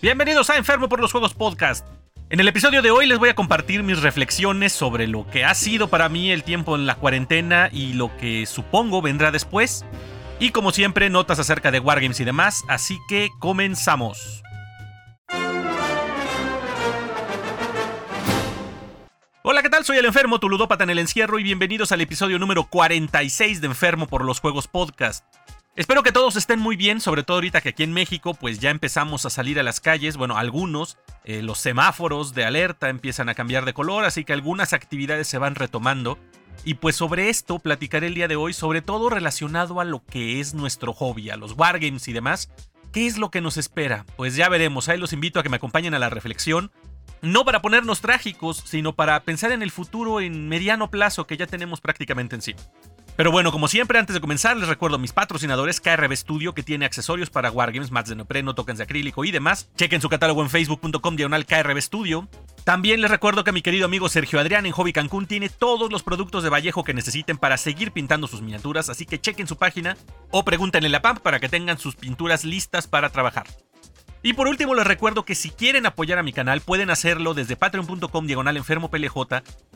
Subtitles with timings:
[0.00, 1.84] Bienvenidos a Enfermo por los Juegos Podcast.
[2.30, 5.56] En el episodio de hoy les voy a compartir mis reflexiones sobre lo que ha
[5.56, 9.84] sido para mí el tiempo en la cuarentena y lo que supongo vendrá después.
[10.38, 14.44] Y como siempre, notas acerca de Wargames y demás, así que comenzamos.
[19.42, 19.84] Hola, ¿qué tal?
[19.84, 23.66] Soy el enfermo, tu ludópata en el encierro y bienvenidos al episodio número 46 de
[23.66, 25.24] Enfermo por los Juegos Podcast.
[25.78, 28.70] Espero que todos estén muy bien, sobre todo ahorita que aquí en México pues ya
[28.70, 33.34] empezamos a salir a las calles, bueno, algunos, eh, los semáforos de alerta empiezan a
[33.34, 36.18] cambiar de color, así que algunas actividades se van retomando.
[36.64, 40.40] Y pues sobre esto platicaré el día de hoy, sobre todo relacionado a lo que
[40.40, 42.50] es nuestro hobby, a los wargames y demás.
[42.92, 44.04] ¿Qué es lo que nos espera?
[44.16, 46.72] Pues ya veremos, ahí los invito a que me acompañen a la reflexión.
[47.22, 51.46] No para ponernos trágicos, sino para pensar en el futuro en mediano plazo que ya
[51.46, 52.58] tenemos prácticamente encima.
[53.18, 56.62] Pero bueno, como siempre, antes de comenzar, les recuerdo a mis patrocinadores KRB Studio, que
[56.62, 59.68] tiene accesorios para Wargames, mats de neopreno, tokens de acrílico y demás.
[59.76, 62.28] Chequen su catálogo en facebook.com diagonal KRB Studio.
[62.62, 66.04] También les recuerdo que mi querido amigo Sergio Adrián en Hobby Cancún tiene todos los
[66.04, 69.96] productos de Vallejo que necesiten para seguir pintando sus miniaturas, así que chequen su página
[70.30, 73.48] o pregúntenle en la PAMP para que tengan sus pinturas listas para trabajar.
[74.20, 77.54] Y por último les recuerdo que si quieren apoyar a mi canal pueden hacerlo desde
[77.54, 79.14] patreon.com diagonal enfermo PLJ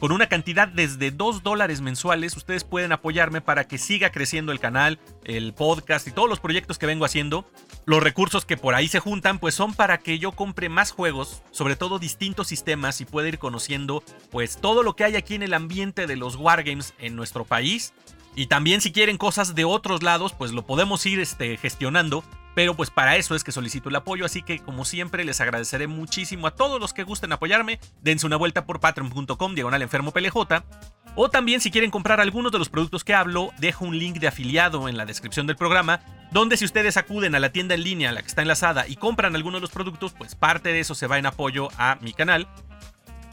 [0.01, 2.37] con una cantidad desde 2 dólares mensuales.
[2.37, 6.79] Ustedes pueden apoyarme para que siga creciendo el canal, el podcast y todos los proyectos
[6.79, 7.49] que vengo haciendo.
[7.85, 11.43] Los recursos que por ahí se juntan pues son para que yo compre más juegos,
[11.53, 15.45] sobre todo distintos sistemas y pueda ir conociendo pues todo lo que hay aquí en
[15.45, 17.93] el ambiente de los wargames en nuestro país.
[18.35, 22.75] Y también si quieren cosas de otros lados pues lo podemos ir este, gestionando pero
[22.75, 26.47] pues para eso es que solicito el apoyo, así que como siempre les agradeceré muchísimo
[26.47, 27.81] a todos los que gusten apoyarme.
[28.03, 30.13] Dense una vuelta por patreon.com diagonal enfermo.
[31.15, 34.29] O también si quieren comprar algunos de los productos que hablo, dejo un link de
[34.29, 38.11] afiliado en la descripción del programa, donde si ustedes acuden a la tienda en línea
[38.11, 40.95] a la que está enlazada y compran alguno de los productos, pues parte de eso
[40.95, 42.49] se va en apoyo a mi canal.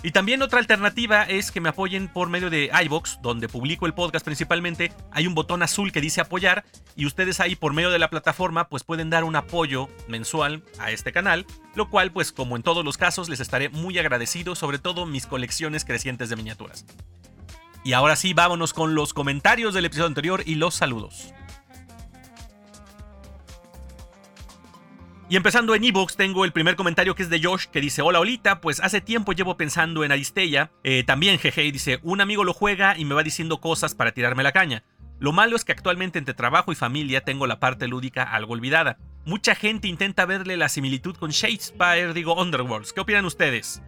[0.02, 3.94] Y también otra alternativa es que me apoyen por medio de iBox, donde publico el
[3.94, 4.94] podcast principalmente.
[5.12, 6.64] Hay un botón azul que dice apoyar
[6.96, 10.92] y ustedes ahí por medio de la plataforma pues pueden dar un apoyo mensual a
[10.92, 11.46] este canal,
[11.76, 15.26] lo cual pues como en todos los casos les estaré muy agradecido, sobre todo mis
[15.26, 16.86] colecciones crecientes de miniaturas.
[17.84, 21.34] Y ahora sí, vámonos con los comentarios del episodio anterior y los saludos.
[25.32, 28.20] Y empezando en Evox, tengo el primer comentario que es de Josh, que dice: Hola,
[28.20, 30.72] Olita, pues hace tiempo llevo pensando en Aristella.
[30.84, 34.42] Eh, también, jeje, dice: Un amigo lo juega y me va diciendo cosas para tirarme
[34.42, 34.84] la caña.
[35.20, 38.98] Lo malo es que actualmente entre trabajo y familia tengo la parte lúdica algo olvidada.
[39.24, 42.92] Mucha gente intenta verle la similitud con Shakespeare, digo Underworlds.
[42.92, 43.84] ¿Qué opinan ustedes?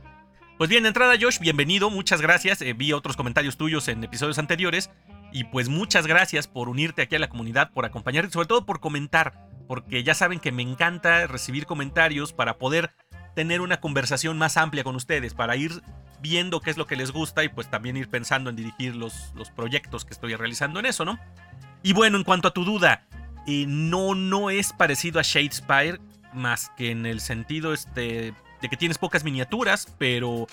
[0.59, 2.62] Pues bien, de entrada Josh, bienvenido, muchas gracias.
[2.62, 4.91] Eh, vi otros comentarios tuyos en episodios anteriores.
[5.31, 8.80] Y pues muchas gracias por unirte aquí a la comunidad, por acompañarte, sobre todo por
[8.80, 12.94] comentar porque ya saben que me encanta recibir comentarios para poder
[13.36, 15.82] tener una conversación más amplia con ustedes, para ir
[16.20, 19.31] viendo qué es lo que les gusta y pues también ir pensando en dirigir los,
[19.34, 21.18] los proyectos que estoy realizando en eso, ¿no?
[21.84, 23.08] Y bueno, en cuanto a tu duda,
[23.48, 26.02] eh, no, no es parecido a Shadespire,
[26.34, 30.48] más que en el sentido este, de que tienes pocas miniaturas, pero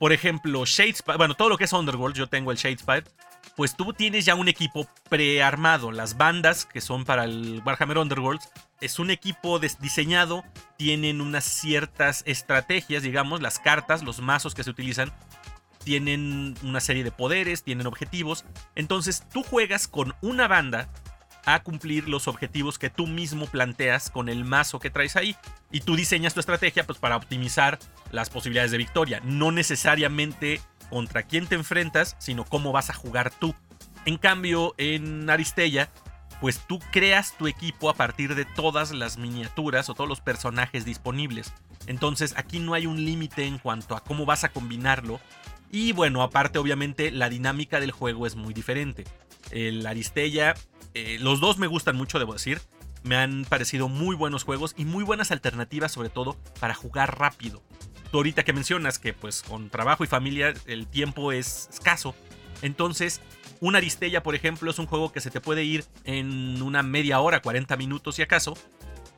[0.00, 3.04] por ejemplo, Shadespire, bueno, todo lo que es Underworld, yo tengo el Shadespire,
[3.54, 5.92] pues tú tienes ya un equipo prearmado.
[5.92, 8.40] Las bandas que son para el Warhammer Underworld
[8.80, 10.44] es un equipo diseñado,
[10.76, 15.12] tienen unas ciertas estrategias, digamos, las cartas, los mazos que se utilizan,
[15.84, 18.44] tienen una serie de poderes, tienen objetivos.
[18.74, 20.88] Entonces tú juegas con una banda
[21.46, 25.36] a cumplir los objetivos que tú mismo planteas con el mazo que traes ahí.
[25.70, 27.78] Y tú diseñas tu estrategia pues, para optimizar
[28.10, 29.20] las posibilidades de victoria.
[29.24, 33.54] No necesariamente contra quién te enfrentas, sino cómo vas a jugar tú.
[34.04, 35.90] En cambio, en Aristella,
[36.40, 40.84] pues tú creas tu equipo a partir de todas las miniaturas o todos los personajes
[40.84, 41.52] disponibles.
[41.86, 45.20] Entonces aquí no hay un límite en cuanto a cómo vas a combinarlo.
[45.70, 49.04] Y bueno, aparte obviamente la dinámica del juego es muy diferente.
[49.50, 50.54] El Aristella,
[50.94, 52.60] eh, los dos me gustan mucho, debo decir.
[53.02, 57.62] Me han parecido muy buenos juegos y muy buenas alternativas sobre todo para jugar rápido
[58.10, 62.14] tú ahorita que mencionas que pues con trabajo y familia el tiempo es escaso.
[62.62, 63.20] Entonces,
[63.60, 67.20] una Aristella, por ejemplo, es un juego que se te puede ir en una media
[67.20, 68.56] hora, 40 minutos si acaso.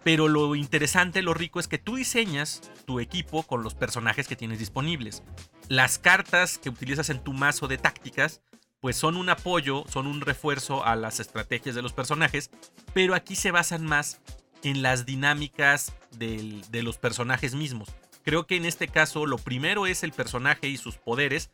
[0.04, 4.36] Pero lo interesante, lo rico es que tú diseñas tu equipo con los personajes que
[4.36, 5.22] tienes disponibles.
[5.68, 8.40] Las cartas que utilizas en tu mazo de tácticas,
[8.80, 12.50] pues son un apoyo, son un refuerzo a las estrategias de los personajes,
[12.94, 14.20] pero aquí se basan más
[14.62, 17.88] en las dinámicas de los personajes mismos.
[18.28, 21.48] Creo que en este caso lo primero es el personaje y sus poderes,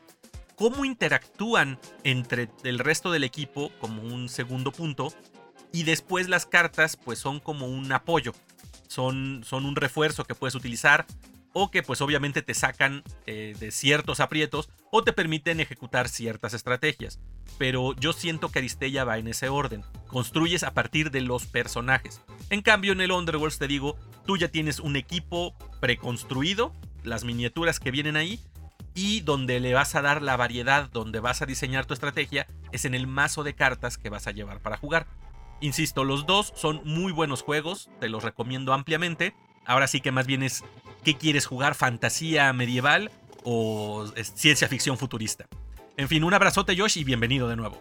[0.56, 5.14] cómo interactúan entre el resto del equipo como un segundo punto
[5.70, 8.32] y después las cartas pues son como un apoyo.
[8.88, 11.06] son, son un refuerzo que puedes utilizar
[11.52, 16.54] o que pues obviamente te sacan eh, de ciertos aprietos o te permiten ejecutar ciertas
[16.54, 17.20] estrategias.
[17.58, 19.84] Pero yo siento que Aristella va en ese orden.
[20.08, 22.20] Construyes a partir de los personajes.
[22.50, 23.96] En cambio en el Underworlds te digo,
[24.26, 28.40] tú ya tienes un equipo preconstruido, las miniaturas que vienen ahí,
[28.94, 32.84] y donde le vas a dar la variedad, donde vas a diseñar tu estrategia, es
[32.84, 35.06] en el mazo de cartas que vas a llevar para jugar.
[35.60, 39.34] Insisto, los dos son muy buenos juegos, te los recomiendo ampliamente.
[39.66, 40.62] Ahora sí que más bien es
[41.04, 43.10] qué quieres jugar, fantasía medieval
[43.44, 45.46] o ciencia ficción futurista.
[45.96, 47.80] En fin, un abrazote Josh y bienvenido de nuevo.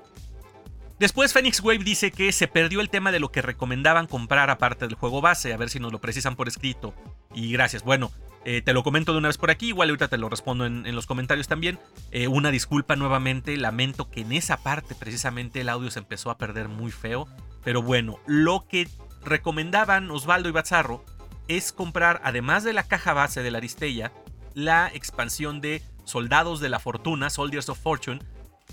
[1.00, 4.86] Después Phoenix Wave dice que se perdió el tema de lo que recomendaban comprar aparte
[4.86, 6.94] del juego base, a ver si nos lo precisan por escrito.
[7.33, 7.83] Y gracias.
[7.83, 8.12] Bueno,
[8.45, 10.95] eh, te lo comento de una vez por aquí, igual ahorita te lo respondo en,
[10.95, 11.80] los comentarios también.
[12.12, 16.38] Eh, una disculpa nuevamente, lamento que en esa parte precisamente el audio se empezó a
[16.38, 17.27] perder muy feo.
[17.63, 18.88] Pero bueno, lo que
[19.25, 21.04] recomendaban Osvaldo y Bazarro
[21.48, 24.12] es comprar, además de la caja base de la Aristella,
[24.54, 28.22] la expansión de Soldados de la Fortuna, Soldiers of Fortune,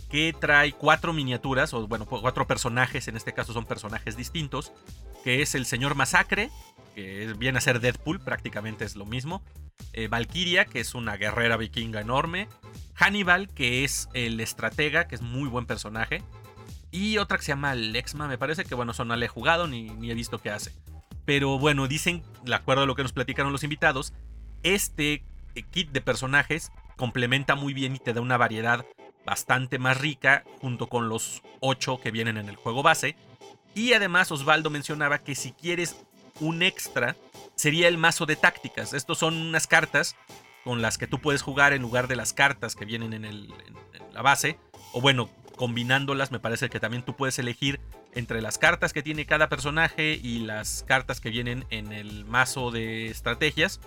[0.09, 4.73] que trae cuatro miniaturas, o bueno, cuatro personajes, en este caso son personajes distintos,
[5.23, 6.51] que es el Señor Masacre,
[6.95, 9.43] que viene a ser Deadpool, prácticamente es lo mismo,
[9.93, 12.49] eh, Valkyria, que es una guerrera vikinga enorme,
[12.95, 16.23] Hannibal, que es el estratega, que es muy buen personaje,
[16.91, 19.69] y otra que se llama Lexma, me parece que bueno, son no le he jugado
[19.69, 20.73] ni, ni he visto qué hace.
[21.25, 24.13] Pero bueno, dicen, de acuerdo a lo que nos platicaron los invitados,
[24.65, 25.23] este
[25.55, 28.85] eh, kit de personajes complementa muy bien y te da una variedad
[29.25, 33.17] bastante más rica junto con los 8 que vienen en el juego base.
[33.75, 35.97] Y además Osvaldo mencionaba que si quieres
[36.41, 37.17] un extra
[37.55, 38.93] sería el mazo de tácticas.
[38.93, 40.15] Estos son unas cartas
[40.63, 43.49] con las que tú puedes jugar en lugar de las cartas que vienen en, en
[44.13, 44.59] la base.
[44.93, 47.81] O bueno, combinándolas me parece que también tú puedes elegir
[48.15, 52.71] entre las cartas que tiene cada personaje y las cartas que vienen en el mazo
[52.71, 53.81] de estrategias.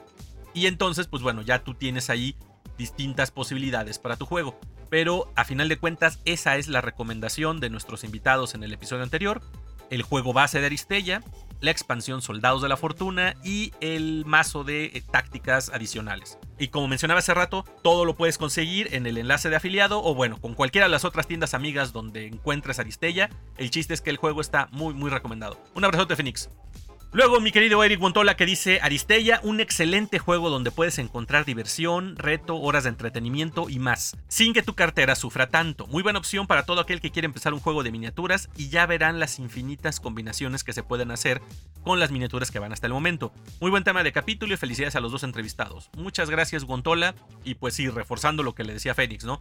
[0.56, 2.36] Y entonces, pues bueno, ya tú tienes ahí
[2.78, 4.60] distintas posibilidades para tu juego.
[4.90, 9.04] Pero a final de cuentas, esa es la recomendación de nuestros invitados en el episodio
[9.04, 9.42] anterior.
[9.90, 11.22] El juego base de Aristella,
[11.62, 16.38] la expansión Soldados de la Fortuna y el mazo de eh, tácticas adicionales.
[16.60, 20.14] Y como mencionaba hace rato, todo lo puedes conseguir en el enlace de afiliado o
[20.14, 23.30] bueno, con cualquiera de las otras tiendas amigas donde encuentres Aristella.
[23.58, 25.58] El chiste es que el juego está muy muy recomendado.
[25.74, 26.50] Un abrazote Phoenix.
[27.13, 32.15] Luego, mi querido Eric Montola que dice Aristella, un excelente juego donde puedes encontrar diversión,
[32.18, 35.86] reto, horas de entretenimiento y más, sin que tu cartera sufra tanto.
[35.86, 38.88] Muy buena opción para todo aquel que quiere empezar un juego de miniaturas y ya
[38.88, 41.39] verán las infinitas combinaciones que se pueden hacer
[41.83, 43.31] con las miniaturas que van hasta el momento.
[43.62, 45.92] Muy buen tema de capítulo y felicidades a los dos entrevistados.
[45.95, 47.13] Muchas gracias, Gontola.
[47.44, 49.39] Y pues sí, reforzando lo que le decía Fénix, ¿no?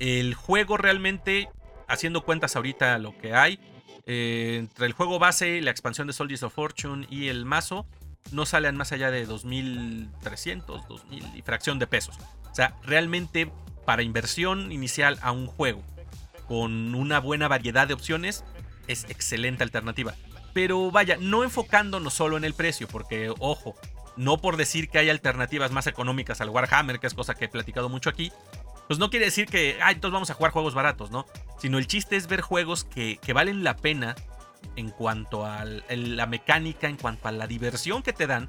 [0.00, 1.48] El juego realmente,
[1.88, 3.58] haciendo cuentas ahorita lo que hay,
[4.06, 7.86] eh, entre el juego base, la expansión de Soldiers of Fortune y el mazo,
[8.32, 12.16] no salen más allá de 2.300, 2.000 y fracción de pesos.
[12.50, 13.50] O sea, realmente
[13.84, 15.82] para inversión inicial a un juego
[16.48, 18.44] con una buena variedad de opciones,
[18.86, 20.14] es excelente alternativa.
[20.52, 23.74] Pero vaya, no enfocándonos solo en el precio, porque ojo,
[24.16, 27.48] no por decir que hay alternativas más económicas al Warhammer, que es cosa que he
[27.48, 28.32] platicado mucho aquí,
[28.86, 31.26] pues no quiere decir que, ah, entonces vamos a jugar juegos baratos, ¿no?
[31.58, 34.14] Sino el chiste es ver juegos que, valen la pena
[34.76, 38.48] en cuanto a la mecánica, en cuanto a la diversión que te dan.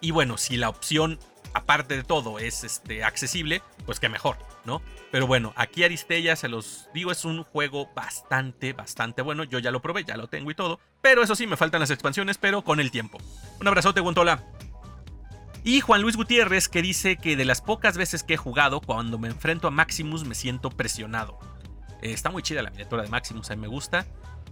[0.00, 1.18] Y bueno, si la opción,
[1.54, 4.82] aparte de todo, es este, accesible, pues que mejor, ¿no?
[5.10, 9.44] Pero bueno, aquí Aristella, se los digo, es un juego bastante, bastante bueno.
[9.44, 10.80] Yo ya lo probé, ya lo tengo y todo.
[11.00, 13.18] Pero eso sí, me faltan las expansiones, pero con el tiempo.
[13.60, 14.44] Un abrazote, Guantola.
[15.66, 19.18] Y Juan Luis Gutiérrez que dice que de las pocas veces que he jugado, cuando
[19.18, 21.40] me enfrento a Maximus me siento presionado.
[22.02, 24.06] Eh, está muy chida la miniatura de Maximus, a mí me gusta.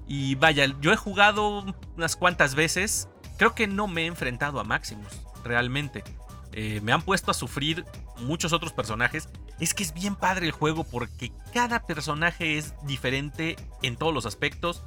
[0.08, 3.08] Y vaya, yo he jugado unas cuantas veces.
[3.38, 5.12] Creo que no me he enfrentado a Maximus,
[5.44, 6.02] realmente.
[6.50, 7.84] Eh, me han puesto a sufrir
[8.18, 9.28] muchos otros personajes.
[9.60, 14.26] Es que es bien padre el juego porque cada personaje es diferente en todos los
[14.26, 14.82] aspectos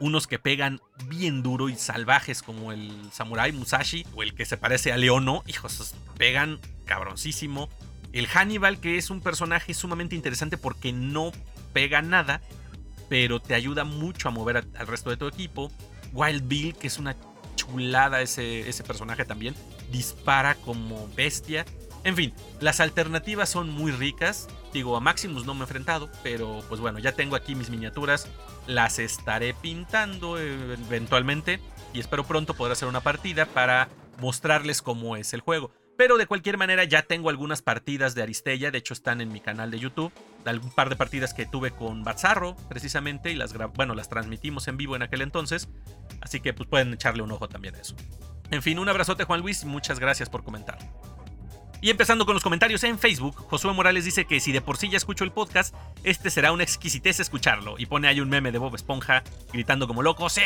[0.00, 4.56] unos que pegan bien duro y salvajes como el Samurai Musashi o el que se
[4.56, 7.68] parece a Leono, hijos, pegan cabroncísimo.
[8.12, 11.32] El Hannibal, que es un personaje sumamente interesante porque no
[11.72, 12.40] pega nada,
[13.08, 15.70] pero te ayuda mucho a mover al resto de tu equipo.
[16.12, 17.16] Wild Bill, que es una
[17.56, 19.54] chulada ese, ese personaje también,
[19.90, 21.64] dispara como bestia.
[22.04, 24.48] En fin, las alternativas son muy ricas.
[24.72, 28.28] Digo, a Maximus no me he enfrentado, pero pues bueno, ya tengo aquí mis miniaturas.
[28.66, 31.60] Las estaré pintando eventualmente
[31.92, 33.88] y espero pronto poder hacer una partida para
[34.20, 35.70] mostrarles cómo es el juego.
[35.96, 39.40] Pero de cualquier manera ya tengo algunas partidas de Aristella, de hecho están en mi
[39.40, 40.12] canal de YouTube.
[40.46, 44.76] Un par de partidas que tuve con Bazarro precisamente y las, bueno, las transmitimos en
[44.76, 45.68] vivo en aquel entonces.
[46.20, 47.94] Así que pues pueden echarle un ojo también a eso.
[48.50, 50.78] En fin, un abrazote Juan Luis y muchas gracias por comentar.
[51.84, 54.88] Y empezando con los comentarios en Facebook, Josué Morales dice que si de por sí
[54.88, 57.74] ya escucho el podcast, este será una exquisitez escucharlo.
[57.76, 59.22] Y pone ahí un meme de Bob Esponja
[59.52, 60.40] gritando como loco, ¡Sí!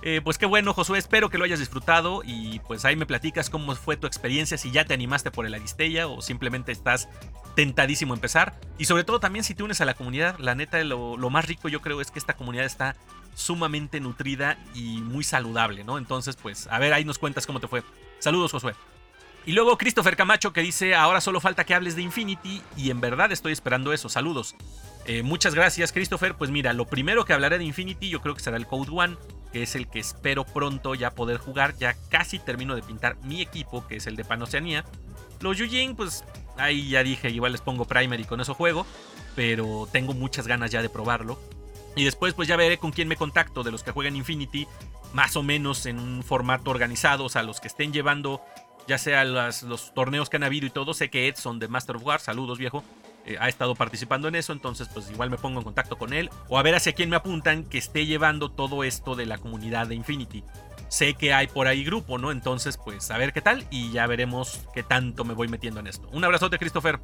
[0.00, 3.50] Eh, pues qué bueno, Josué, espero que lo hayas disfrutado y pues ahí me platicas
[3.50, 7.10] cómo fue tu experiencia, si ya te animaste por el Aristella o simplemente estás
[7.54, 8.58] tentadísimo a empezar.
[8.78, 11.48] Y sobre todo también si te unes a la comunidad, la neta, lo, lo más
[11.48, 12.96] rico yo creo es que esta comunidad está
[13.34, 15.98] sumamente nutrida y muy saludable, ¿no?
[15.98, 17.82] Entonces, pues, a ver, ahí nos cuentas cómo te fue.
[18.20, 18.72] Saludos, Josué.
[19.46, 23.00] Y luego Christopher Camacho que dice, ahora solo falta que hables de Infinity y en
[23.00, 24.08] verdad estoy esperando eso.
[24.08, 24.54] Saludos.
[25.06, 26.34] Eh, muchas gracias Christopher.
[26.34, 29.16] Pues mira, lo primero que hablaré de Infinity yo creo que será el Code One,
[29.52, 31.74] que es el que espero pronto ya poder jugar.
[31.78, 34.84] Ya casi termino de pintar mi equipo, que es el de Panoceanía.
[35.40, 36.22] Los Yujin, pues
[36.58, 38.86] ahí ya dije, igual les pongo primer y con eso juego,
[39.34, 41.38] pero tengo muchas ganas ya de probarlo.
[41.96, 44.68] Y después pues ya veré con quién me contacto de los que juegan Infinity,
[45.12, 48.42] más o menos en un formato organizado, o sea, los que estén llevando
[48.86, 50.94] ya sea los torneos que han habido y todo.
[50.94, 52.84] Sé que Edson de Master of War, saludos viejo,
[53.26, 56.30] eh, ha estado participando en eso, entonces pues igual me pongo en contacto con él.
[56.48, 59.86] O a ver hacia quién me apuntan que esté llevando todo esto de la comunidad
[59.86, 60.42] de Infinity.
[60.88, 62.32] Sé que hay por ahí grupo, ¿no?
[62.32, 65.86] Entonces pues a ver qué tal y ya veremos qué tanto me voy metiendo en
[65.86, 66.08] esto.
[66.12, 66.98] Un abrazote, Christopher.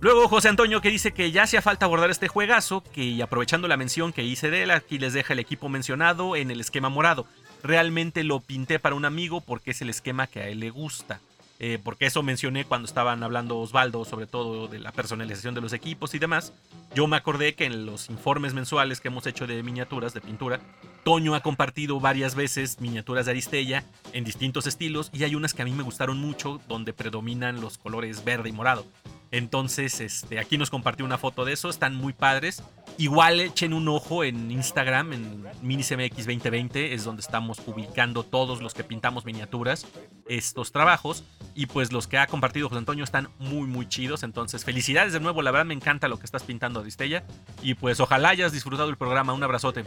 [0.00, 3.76] Luego José Antonio que dice que ya hacía falta abordar este juegazo, que aprovechando la
[3.76, 7.26] mención que hice de él, aquí les deja el equipo mencionado en el esquema morado
[7.62, 11.20] realmente lo pinté para un amigo porque es el esquema que a él le gusta.
[11.62, 15.74] Eh, porque eso mencioné cuando estaban hablando Osvaldo sobre todo de la personalización de los
[15.74, 16.54] equipos y demás.
[16.94, 20.58] Yo me acordé que en los informes mensuales que hemos hecho de miniaturas, de pintura,
[21.04, 25.60] Toño ha compartido varias veces miniaturas de Aristella en distintos estilos y hay unas que
[25.60, 28.86] a mí me gustaron mucho donde predominan los colores verde y morado.
[29.30, 32.62] Entonces, este, aquí nos compartió una foto de eso, están muy padres.
[32.98, 38.74] Igual echen un ojo en Instagram, en MiniCMX 2020, es donde estamos publicando todos los
[38.74, 39.86] que pintamos miniaturas,
[40.28, 41.24] estos trabajos.
[41.54, 44.22] Y pues los que ha compartido José Antonio están muy, muy chidos.
[44.22, 47.24] Entonces, felicidades de nuevo, la verdad me encanta lo que estás pintando, Aristella.
[47.62, 49.84] Y pues ojalá hayas disfrutado el programa, un abrazote.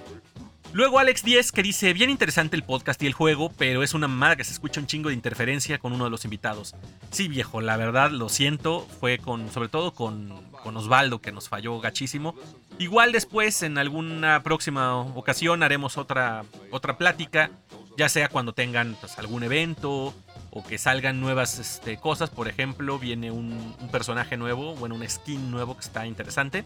[0.74, 4.08] Luego Alex 10 que dice, bien interesante el podcast y el juego, pero es una
[4.08, 6.74] mamada que se escucha un chingo de interferencia con uno de los invitados.
[7.12, 11.50] Sí, viejo, la verdad lo siento, fue con, sobre todo con, con Osvaldo que nos
[11.50, 12.36] falló gachísimo.
[12.79, 17.51] Igual después, en alguna próxima ocasión, haremos otra, otra plática,
[17.98, 20.13] ya sea cuando tengan pues, algún evento
[20.50, 22.29] o que salgan nuevas este, cosas.
[22.29, 26.63] Por ejemplo, viene un, personaje nuevo, bueno, un skin nuevo que está interesante.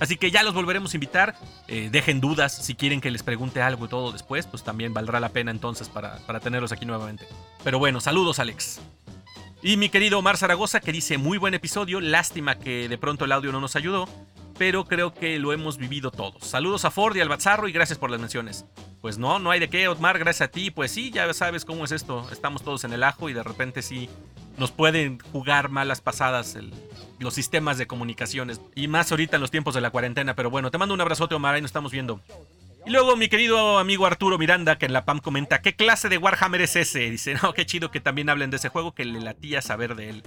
[0.00, 1.36] Así que ya los volveremos a invitar.
[1.68, 5.20] Eh, dejen dudas si quieren que les pregunte algo y todo después, pues también valdrá
[5.20, 7.26] la pena entonces para, para tenerlos aquí nuevamente.
[7.62, 8.80] Pero bueno, saludos Alex.
[9.62, 13.32] Y mi querido Omar Zaragoza que dice muy buen episodio, lástima que de pronto el
[13.32, 14.08] audio no nos ayudó,
[14.58, 16.44] pero creo que lo hemos vivido todos.
[16.44, 18.66] Saludos a Ford y al Bazarro y gracias por las menciones.
[19.00, 20.70] Pues no, no hay de qué, Otmar, gracias a ti.
[20.70, 22.26] Pues sí, ya sabes cómo es esto.
[22.30, 24.08] Estamos todos en el ajo y de repente sí
[24.56, 26.56] nos pueden jugar malas pasadas
[27.18, 28.60] los sistemas de comunicaciones.
[28.74, 30.34] Y más ahorita en los tiempos de la cuarentena.
[30.34, 32.20] Pero bueno, te mando un abrazote, Omar, ahí nos estamos viendo.
[32.86, 36.18] Y luego mi querido amigo Arturo Miranda, que en la PAM comenta, ¿qué clase de
[36.18, 37.10] Warhammer es ese?
[37.10, 40.08] Dice, no, qué chido que también hablen de ese juego, que le latía saber de
[40.08, 40.22] él.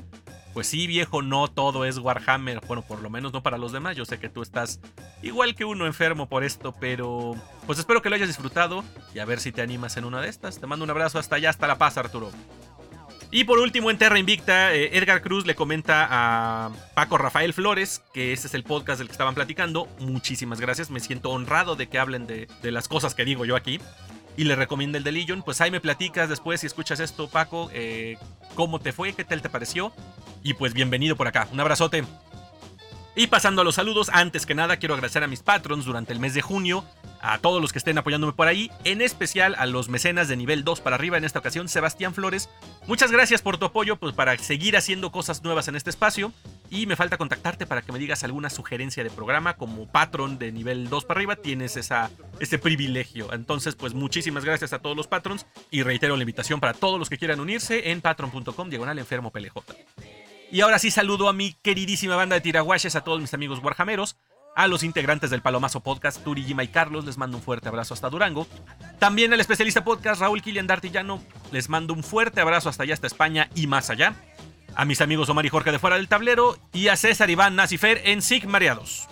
[0.54, 2.60] Pues sí, viejo, no todo es Warhammer.
[2.68, 3.96] Bueno, por lo menos no para los demás.
[3.96, 4.82] Yo sé que tú estás
[5.22, 7.34] igual que uno enfermo por esto, pero
[7.66, 10.28] pues espero que lo hayas disfrutado y a ver si te animas en una de
[10.28, 10.60] estas.
[10.60, 12.30] Te mando un abrazo hasta allá, hasta La Paz, Arturo.
[13.32, 18.02] Y por último, en Terra Invicta, eh, Edgar Cruz le comenta a Paco Rafael Flores,
[18.12, 19.88] que ese es el podcast del que estaban platicando.
[20.00, 23.80] Muchísimas gracias, me siento honrado de que hablen de, las cosas que digo yo aquí.
[24.36, 25.44] Y le recomienda el de Legion.
[25.44, 28.18] Pues ahí me platicas después si escuchas esto, Paco, eh,
[28.56, 29.94] cómo te fue, qué tal te pareció.
[30.42, 31.48] Y pues bienvenido por acá.
[31.52, 32.06] Un abrazote.
[33.16, 36.20] Y pasando a los saludos, antes que nada quiero agradecer a mis patrons durante el
[36.20, 36.86] mes de junio,
[37.22, 40.64] a todos los que estén apoyándome por ahí, en especial a los mecenas de nivel
[40.64, 42.50] 2 para arriba, en esta ocasión Sebastián Flores.
[42.88, 46.32] Muchas gracias por tu apoyo pues, para seguir haciendo cosas nuevas en este espacio.
[46.72, 49.56] Y me falta contactarte para que me digas alguna sugerencia de programa.
[49.56, 53.34] Como patrón de nivel 2 para arriba tienes esa, ese privilegio.
[53.34, 55.48] Entonces, pues muchísimas gracias a todos los patrons.
[55.72, 59.56] Y reitero la invitación para todos los que quieran unirse en patron.com diagonal enfermo PLJ.
[60.52, 64.18] Y ahora sí saludo a mi queridísima banda de tiraguaches, a todos mis amigos warjameros,
[64.56, 67.94] a los integrantes del Palomazo Podcast, Turi, Jima y Carlos, les mando un fuerte abrazo
[67.94, 68.48] hasta Durango.
[68.98, 73.08] También al especialista podcast Raúl Kilian D'Artillano, les mando un fuerte abrazo hasta allá, hasta
[73.08, 74.16] España y más allá.
[74.76, 78.02] A mis amigos Omar y Jorge de Fuera del Tablero y a César Iván Nacifer
[78.06, 79.08] en SIG Mareados.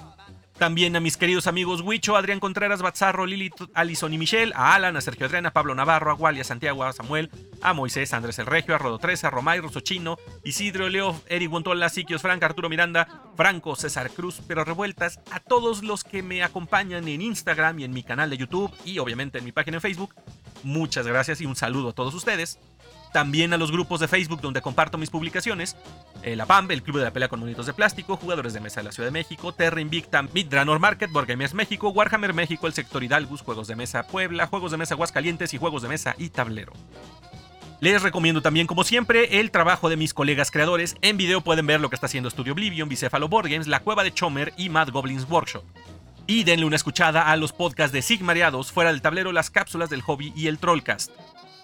[0.58, 4.98] También a mis queridos amigos Huicho, Adrián Contreras, Batzarro, Lili, Alison y Michelle, a Alan,
[4.98, 7.30] a Sergio Adriana, a Pablo Navarro, a Wally, a Santiago, a Samuel,
[7.62, 11.52] a Moisés, a Andrés El Regio, a Rodo 13, a Romay, Chino, Isidro, Leo, Eric
[11.52, 16.42] Guantola, Siquios, Frank, Arturo Miranda, Franco, César Cruz, pero revueltas, a todos los que me
[16.42, 19.82] acompañan en Instagram y en mi canal de YouTube y obviamente en mi página en
[19.82, 20.16] Facebook.
[20.64, 22.58] muchas gracias y un saludo a todos ustedes.
[23.14, 25.76] También a los grupos de Facebook donde comparto mis publicaciones.
[26.24, 28.86] La PAMB, el Club de la Pelea con Monitos de Plástico, Jugadores de Mesa de
[28.86, 33.42] la Ciudad de México, Terra Invicta, Midranor Market, Wargamers México, Warhammer México, el Sector Hidalgus,
[33.42, 36.74] Juegos de Mesa Puebla, Juegos de Mesa Aguascalientes y Juegos de Mesa y Tablero.
[37.80, 40.96] Les recomiendo también, como siempre, el trabajo de mis colegas creadores.
[41.02, 44.04] En video pueden ver lo que está haciendo Studio Oblivion, Bicefalo Board Games, La Cueva
[44.04, 45.64] de Chomer y Mad Goblins Workshop.
[46.26, 50.02] Y denle una escuchada a los podcasts de Sigmareados, Fuera del Tablero, las cápsulas del
[50.02, 51.12] hobby y el Trollcast.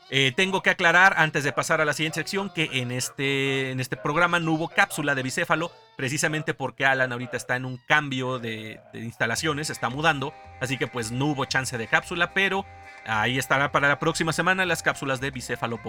[0.10, 3.80] Eh, tengo que aclarar antes de pasar a la siguiente sección que en este, en
[3.80, 8.38] este programa no hubo cápsula de bicéfalo, precisamente porque Alan ahorita está en un cambio
[8.38, 12.66] de, instalaciones, está mudando, así que pues no hubo chance de cápsula, pero
[13.06, 15.82] Ahí estará para la próxima semana las cápsulas de Bicéfalo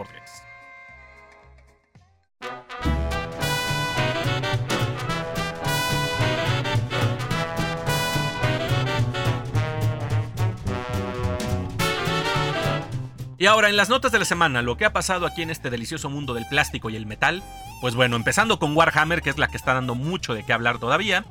[13.45, 15.69] Y ahora en las notas de la semana, lo que ha pasado aquí en este
[15.69, 17.43] delicioso mundo del plástico y el metal,
[17.83, 20.79] pues bueno, empezando con Warhammer, que es la que está dando mucho de qué hablar
[20.79, 21.27] todavía,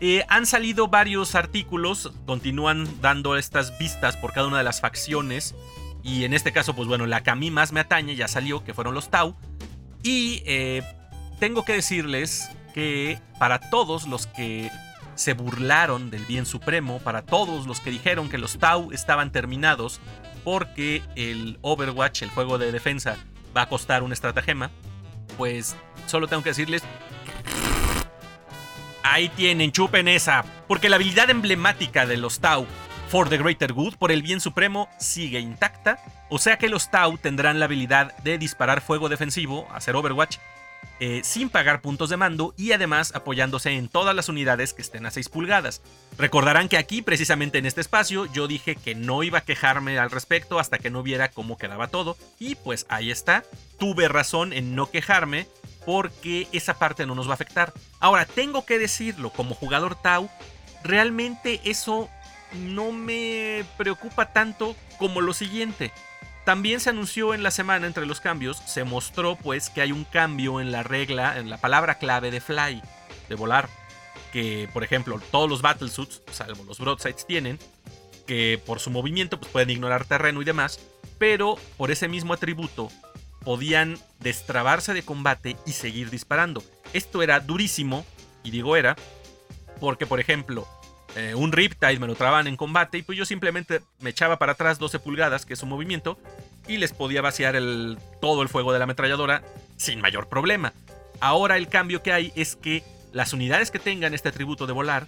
[0.00, 5.54] eh, han salido varios artículos, continúan dando estas vistas por cada una de las facciones.
[6.02, 8.64] Y en este caso, pues bueno, la que a mí más me atañe ya salió,
[8.64, 9.36] que fueron los Tau.
[10.02, 10.82] Y eh,
[11.38, 14.68] tengo que decirles que para todos los que
[15.16, 20.00] se burlaron del bien supremo, para todos los que dijeron que los Tau estaban terminados
[20.44, 23.16] porque el Overwatch, el juego de defensa,
[23.56, 24.70] va a costar un estratagema,
[25.36, 25.74] pues
[26.06, 26.84] solo tengo que decirles
[29.08, 30.44] Ahí tienen, chupen esa.
[30.66, 32.66] Porque la habilidad emblemática de los Tau,
[33.08, 36.00] For the Greater Good, por el bien supremo, sigue intacta.
[36.28, 40.38] O sea que los Tau tendrán la habilidad de disparar fuego defensivo, hacer Overwatch,
[40.98, 45.04] eh, sin pagar puntos de mando y además apoyándose en todas las unidades que estén
[45.04, 45.82] a 6 pulgadas.
[46.16, 50.10] Recordarán que aquí, precisamente en este espacio, yo dije que no iba a quejarme al
[50.10, 52.16] respecto hasta que no viera cómo quedaba todo.
[52.38, 53.44] Y pues ahí está.
[53.78, 55.46] Tuve razón en no quejarme
[55.84, 57.72] porque esa parte no nos va a afectar.
[58.00, 60.30] Ahora, tengo que decirlo, como jugador Tau,
[60.82, 62.08] realmente eso
[62.54, 65.92] no me preocupa tanto como lo siguiente.
[66.46, 70.04] También se anunció en la semana entre los cambios, se mostró pues que hay un
[70.04, 72.80] cambio en la regla, en la palabra clave de fly,
[73.28, 73.68] de volar.
[74.32, 77.58] Que por ejemplo todos los battlesuits, salvo los broadsides, tienen,
[78.28, 80.78] que por su movimiento pues, pueden ignorar terreno y demás,
[81.18, 82.92] pero por ese mismo atributo
[83.42, 86.62] podían destrabarse de combate y seguir disparando.
[86.92, 88.06] Esto era durísimo,
[88.44, 88.94] y digo era,
[89.80, 90.68] porque por ejemplo,
[91.16, 94.52] eh, un Riptide me lo traban en combate y pues yo simplemente me echaba para
[94.52, 96.18] atrás 12 pulgadas, que es un movimiento,
[96.68, 97.56] y les podía vaciar
[98.20, 99.42] todo el fuego de la ametralladora
[99.78, 100.74] sin mayor problema.
[101.20, 105.06] Ahora el cambio que hay es que las unidades que tengan este atributo de volar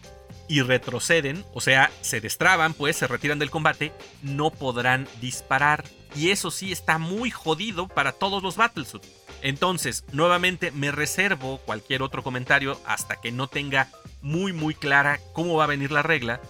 [0.49, 3.93] y retroceden, o sea, se destraban, pues se retiran del combate,
[4.23, 5.85] no podrán disparar.
[6.17, 9.07] Y eso sí está muy jodido para todos los Battlesuits.
[9.43, 13.91] Entonces, nuevamente me reservo cualquier otro comentario hasta que no tenga
[14.23, 16.41] muy muy clara cómo va a venir la regla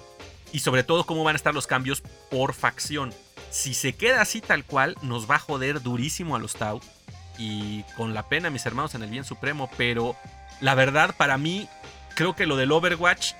[0.52, 3.12] y sobre todo cómo van a estar los cambios por facción.
[3.50, 6.80] Si se queda así tal cual, nos va a joder durísimo a los Tau.
[7.38, 9.70] Y con la pena, mis hermanos, en el bien supremo.
[9.76, 10.16] Pero
[10.60, 11.68] la verdad, para mí,
[12.14, 13.34] creo que lo del Overwatch,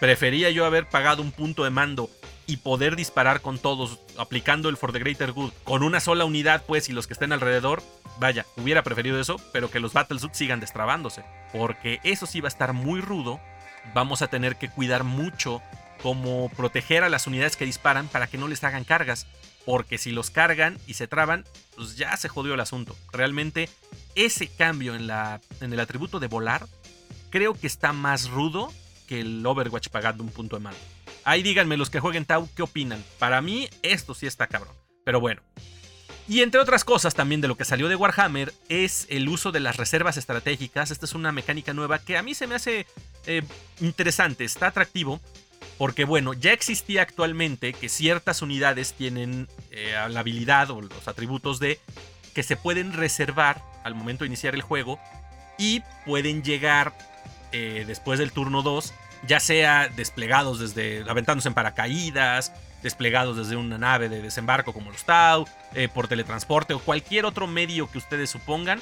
[0.00, 2.10] prefería yo haber pagado un punto de mando
[2.46, 6.62] y poder disparar con todos, aplicando el For the Greater Good, con una sola unidad,
[6.66, 7.82] pues, y los que estén alrededor,
[8.18, 12.52] vaya, hubiera preferido eso, pero que los Battlesuits sigan destrabándose, porque eso sí va a
[12.52, 13.40] estar muy rudo.
[13.92, 15.62] Vamos a tener que cuidar mucho
[16.02, 19.26] cómo proteger a las unidades que disparan para que no les hagan cargas,
[19.64, 21.44] porque si los cargan y se traban,
[21.76, 22.96] pues ya se jodió el asunto.
[23.12, 23.68] Realmente,
[24.14, 26.66] ese cambio en, la, en el atributo de volar,
[27.30, 28.72] creo que está más rudo
[29.06, 30.76] que el Overwatch pagando un punto de mano.
[31.24, 33.02] Ahí díganme los que jueguen Tau qué opinan.
[33.18, 34.74] Para mí esto sí está cabrón.
[35.04, 35.42] Pero bueno.
[36.26, 39.60] Y entre otras cosas también de lo que salió de Warhammer es el uso de
[39.60, 40.90] las reservas estratégicas.
[40.90, 42.86] Esta es una mecánica nueva que a mí se me hace
[43.26, 43.42] eh,
[43.80, 45.20] interesante, está atractivo.
[45.76, 51.58] Porque bueno, ya existía actualmente que ciertas unidades tienen eh, la habilidad o los atributos
[51.58, 51.80] de
[52.32, 55.00] que se pueden reservar al momento de iniciar el juego
[55.58, 56.96] y pueden llegar
[57.52, 58.94] eh, después del turno 2
[59.26, 62.52] ya sea desplegados desde aventándose en paracaídas,
[62.84, 67.46] desplegados desde una nave de desembarco como los Tau, eh, por teletransporte o cualquier otro
[67.48, 68.78] medio que ustedes supongan.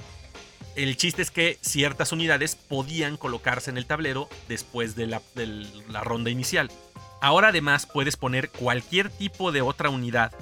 [0.74, 5.46] El chiste es que ciertas unidades podían colocarse en el tablero después de la, de
[5.88, 6.70] la ronda inicial.
[7.20, 10.32] Ahora además puedes poner cualquier tipo de otra unidad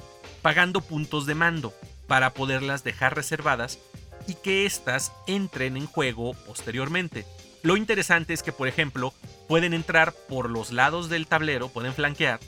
[0.40, 1.75] pagando puntos de mando
[2.07, 3.79] para poderlas dejar reservadas
[4.27, 7.27] y que éstas entren en juego posteriormente.
[7.62, 9.12] Lo interesante es que, por ejemplo,
[9.49, 12.40] pueden entrar por los lados del tablero, pueden flanquear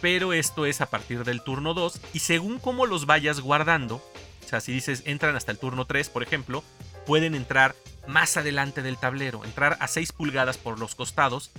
[0.00, 4.48] pero esto es a partir del turno 2 y según cómo los vayas guardando, o
[4.48, 6.64] sea, si dices entran hasta el turno 3, por ejemplo,
[7.06, 7.74] pueden entrar
[8.06, 11.50] más adelante del tablero, entrar a 6 pulgadas por los costados,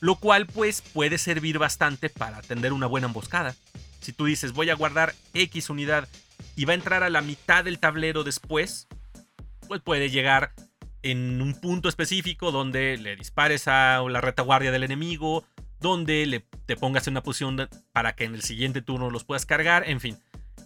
[0.00, 3.54] lo cual pues puede servir bastante para atender una buena emboscada.
[4.00, 6.08] Si tú dices voy a guardar X unidad
[6.56, 8.86] y va a entrar a la mitad del tablero después,
[9.66, 10.52] pues puede llegar
[11.02, 15.44] en un punto específico donde le dispares a la retaguardia del enemigo,
[15.84, 19.44] donde le, te pongas en una posición para que en el siguiente turno los puedas
[19.44, 20.18] cargar, en fin.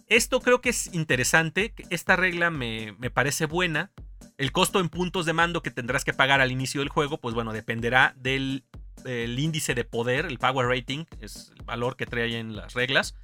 [0.07, 3.91] Esto creo que es interesante, esta regla me, me parece buena.
[4.37, 7.35] El costo en puntos de mando que tendrás que pagar al inicio del juego, pues
[7.35, 8.63] bueno, dependerá del
[9.05, 13.15] índice de poder, el power rating, es el valor que trae en las reglas.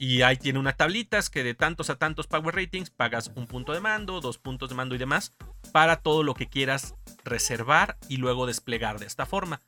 [0.00, 3.72] Y ahí tiene unas tablitas que de tantos a tantos power ratings pagas un punto
[3.72, 5.32] de mando, dos puntos de mando y demás
[5.72, 9.60] para todo lo que quieras reservar y luego desplegar de esta forma.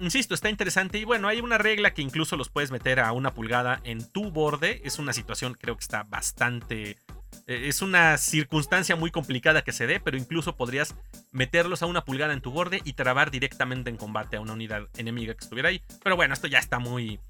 [0.00, 3.32] Insisto, está interesante y bueno, hay una regla que incluso los puedes meter a una
[3.32, 4.80] pulgada en tu borde.
[4.84, 6.98] Es una situación creo que está bastante...
[7.46, 10.94] Eh, es una circunstancia muy complicada que se dé, pero incluso podrías
[11.32, 14.88] meterlos a una pulgada en tu borde y trabar directamente en combate a una unidad
[14.96, 15.82] enemiga que estuviera ahí.
[16.02, 17.20] Pero bueno, esto ya está muy,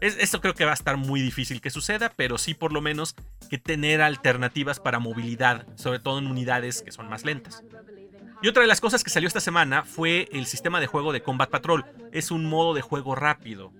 [0.00, 3.14] esto creo que va a estar muy difícil que suceda, pero sí por lo menos
[3.48, 7.62] que tener alternativas para movilidad, sobre todo en unidades que son más lentas.
[8.44, 11.22] Y otra de las cosas que salió esta semana fue el sistema de juego de
[11.22, 11.86] Combat Patrol.
[12.12, 13.72] Es un modo de juego rápido.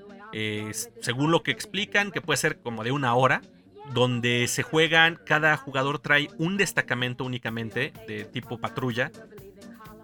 [1.02, 3.42] según lo que explican, que puede ser como de una hora,
[3.92, 9.12] donde se juegan, cada jugador trae un destacamento únicamente de tipo patrulla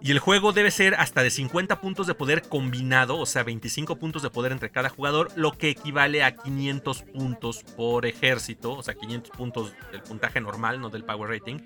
[0.03, 3.97] y el juego debe ser hasta de 50 puntos de poder combinado, o sea, 25
[3.97, 8.83] puntos de poder entre cada jugador, lo que equivale a 500 puntos por ejército, o
[8.83, 11.59] sea, 500 puntos del puntaje normal, no del power rating.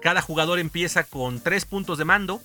[0.00, 2.40] Cada jugador empieza con 3 puntos de mando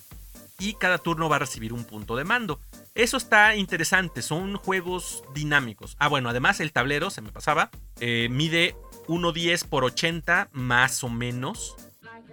[0.58, 2.60] y cada turno va a recibir un punto de mando.
[2.94, 5.96] Eso está interesante, son juegos dinámicos.
[5.98, 8.74] Ah, bueno, además el tablero, se me pasaba, eh, mide
[9.06, 11.76] 1.10 por 80 más o menos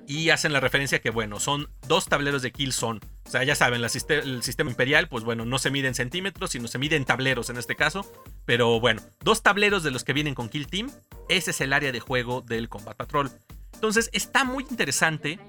[0.08, 3.00] y hacen la referencia que, bueno, son dos tableros de Killzone.
[3.26, 6.68] O sea, ya saben, el sistema imperial, pues bueno, no se mide en centímetros, sino
[6.68, 8.06] se mide en tableros en este caso.
[8.46, 10.92] Pero bueno, dos tableros de los que vienen con Kill Team.
[11.30, 13.32] Ese es el área de juego del Combat Patrol.
[13.74, 15.40] Entonces, está muy interesante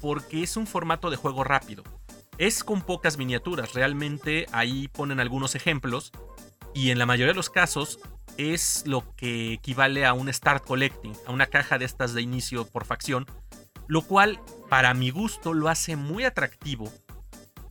[0.00, 1.82] porque es un formato de juego rápido.
[2.38, 6.12] Es con pocas miniaturas, realmente ahí ponen algunos ejemplos.
[6.72, 7.98] Y en la mayoría de los casos
[8.36, 12.64] es lo que equivale a un Start Collecting, a una caja de estas de inicio
[12.64, 13.26] por facción,
[13.86, 16.92] lo cual para mi gusto lo hace muy atractivo,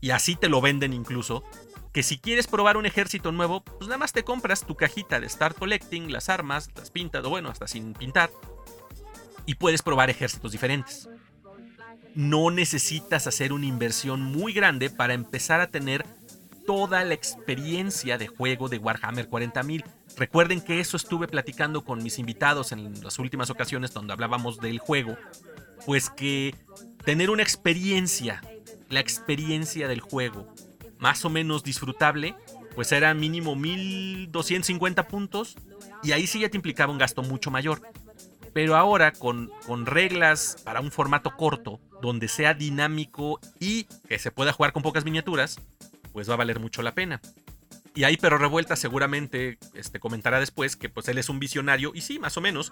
[0.02, 1.43] y así te lo venden incluso,
[1.93, 5.30] que si quieres probar un ejército nuevo, pues nada más te compras tu cajita de
[5.30, 8.30] Start Collecting, las armas, las pintas, o bueno, hasta sin pintar,
[9.49, 11.09] y puedes probar ejércitos diferentes.
[12.13, 16.05] No necesitas hacer una inversión muy grande para empezar a tener
[16.67, 19.83] toda la experiencia de juego de Warhammer 40.000.
[20.17, 24.77] Recuerden que eso estuve platicando con mis invitados en las últimas ocasiones donde hablábamos del
[24.77, 25.17] juego
[25.83, 26.53] pues que
[27.03, 28.43] tener una experiencia,
[28.89, 30.53] la experiencia del juego,
[30.99, 32.35] más o menos disfrutable,
[32.75, 35.55] pues era mínimo 1250 puntos
[36.03, 37.81] y ahí sí ya te implicaba un gasto mucho mayor.
[38.53, 44.31] Pero ahora con, con reglas para un formato corto, donde sea dinámico y que se
[44.31, 45.59] pueda jugar con pocas miniaturas,
[46.13, 47.21] pues va a valer mucho la pena.
[47.95, 52.01] Y ahí Pero Revuelta seguramente este, comentará después que pues él es un visionario, y
[52.01, 52.71] sí, más o menos,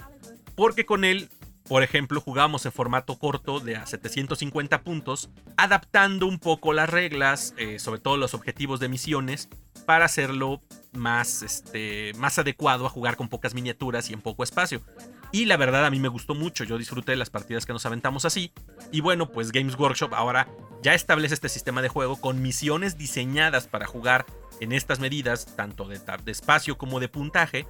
[0.56, 1.30] porque con él
[1.68, 7.54] por ejemplo, jugamos en formato corto de a 750 puntos, adaptando un poco las reglas,
[7.58, 9.50] eh, sobre todo los objetivos de misiones,
[9.86, 10.62] para hacerlo
[10.94, 14.82] más, este, más adecuado a jugar con pocas miniaturas y en poco espacio.
[15.32, 17.86] Y la verdad a mí me gustó mucho, yo disfruté de las partidas que nos
[17.86, 18.52] aventamos así.
[18.92, 20.48] Y bueno, pues Games Workshop ahora
[20.82, 24.26] ya establece este sistema de juego con misiones diseñadas para jugar
[24.60, 27.66] en estas medidas, tanto de, espacio como de puntaje,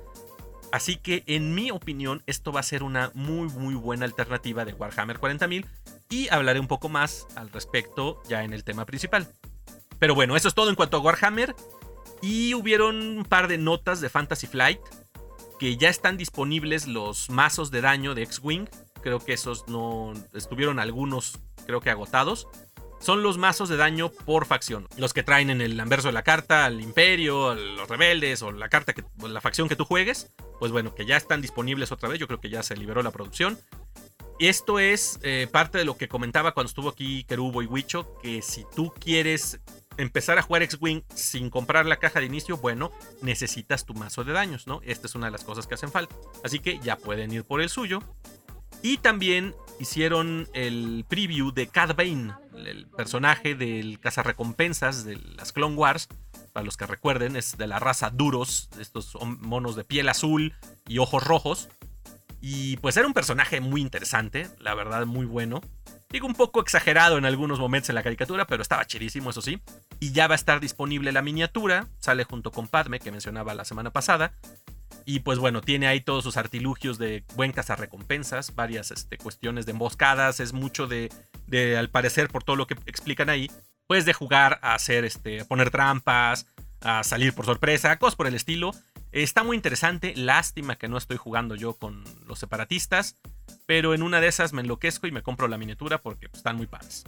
[0.69, 4.73] Así que en mi opinión esto va a ser una muy muy buena alternativa de
[4.73, 5.65] Warhammer 40.000
[6.09, 9.27] y hablaré un poco más al respecto ya en el tema principal.
[9.97, 11.55] Pero bueno, eso es todo en cuanto a Warhammer.
[12.21, 14.79] Y hubieron un par de notas de Fantasy Flight
[15.59, 18.67] que ya están disponibles los mazos de daño de X-Wing.
[19.01, 22.47] Creo que esos no estuvieron algunos creo que agotados
[22.99, 24.87] son los mazos de daño por facción.
[24.97, 28.51] Los que traen en el anverso de la carta al Imperio, a los rebeldes o
[28.51, 30.31] la carta que, la facción que tú juegues.
[30.59, 32.19] Pues bueno, que ya están disponibles otra vez.
[32.19, 33.59] Yo creo que ya se liberó la producción.
[34.39, 38.17] Esto es eh, parte de lo que comentaba cuando estuvo aquí Kerubo y Wicho.
[38.21, 39.59] Que si tú quieres
[39.97, 44.33] empezar a jugar X-Wing sin comprar la caja de inicio, bueno, necesitas tu mazo de
[44.33, 44.81] daños, ¿no?
[44.83, 46.15] Esta es una de las cosas que hacen falta.
[46.43, 48.01] Así que ya pueden ir por el suyo.
[48.81, 55.75] Y también hicieron el preview de Cad Bane, el personaje del cazarrecompensas de las Clone
[55.75, 56.07] Wars,
[56.53, 60.55] para los que recuerden, es de la raza Duros, estos monos de piel azul
[60.87, 61.69] y ojos rojos.
[62.41, 65.61] Y pues era un personaje muy interesante, la verdad muy bueno.
[66.09, 69.61] Digo, un poco exagerado en algunos momentos en la caricatura, pero estaba chidísimo, eso sí.
[69.99, 73.65] Y ya va a estar disponible la miniatura, sale junto con Padme, que mencionaba la
[73.65, 74.31] semana pasada.
[75.03, 79.71] Y pues bueno, tiene ahí todos sus artilugios de buen cazarrecompensas, varias este, cuestiones de
[79.73, 81.09] emboscadas, es mucho de,
[81.45, 83.51] de, al parecer, por todo lo que explican ahí,
[83.87, 86.45] pues de jugar a hacer, este, a poner trampas,
[86.81, 88.71] a salir por sorpresa, cosas por el estilo.
[89.23, 93.15] Está muy interesante, lástima que no estoy jugando yo con los separatistas,
[93.65, 96.55] pero en una de esas me enloquezco y me compro la miniatura porque pues, están
[96.55, 97.03] muy padres.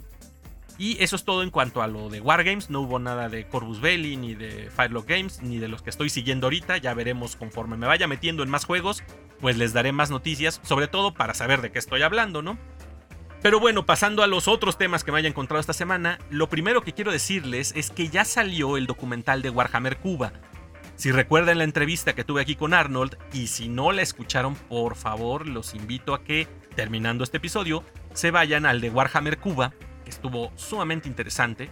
[0.79, 2.71] Y eso es todo en cuanto a lo de Wargames.
[2.71, 6.09] No hubo nada de Corvus Belli, ni de Firelock Games, ni de los que estoy
[6.09, 6.77] siguiendo ahorita.
[6.77, 9.03] Ya veremos conforme me vaya metiendo en más juegos,
[9.39, 12.57] pues les daré más noticias, sobre todo para saber de qué estoy hablando, ¿no?
[13.43, 16.81] Pero bueno, pasando a los otros temas que me haya encontrado esta semana, lo primero
[16.81, 20.33] que quiero decirles es que ya salió el documental de Warhammer Cuba.
[20.99, 24.97] Si recuerdan la entrevista que tuve aquí con Arnold, y si no la escucharon, por
[24.97, 29.71] favor, los invito a que, terminando este episodio, se vayan al de Warhammer Cuba,
[30.05, 31.69] estuvo sumamente interesante.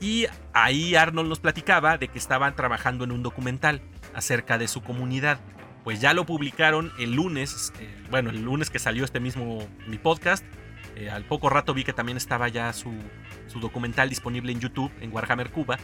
[0.00, 3.82] Y ahí Arnold nos platicaba de que estaban trabajando en un documental
[4.14, 5.38] acerca de su comunidad.
[5.84, 9.98] Pues ya lo publicaron el lunes, eh, bueno, el lunes que salió este mismo mi
[9.98, 10.46] podcast.
[10.96, 12.94] Eh, al poco rato vi que también estaba ya su,
[13.48, 15.76] su documental disponible en YouTube, en Warhammer Cuba.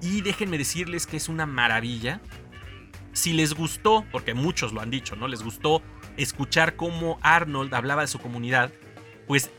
[0.00, 2.20] Y déjenme decirles que es una maravilla.
[3.12, 5.26] Si les gustó, porque muchos lo han dicho, ¿no?
[5.28, 5.82] Les gustó
[6.16, 8.72] escuchar cómo Arnold hablaba de su comunidad,
[9.26, 9.50] pues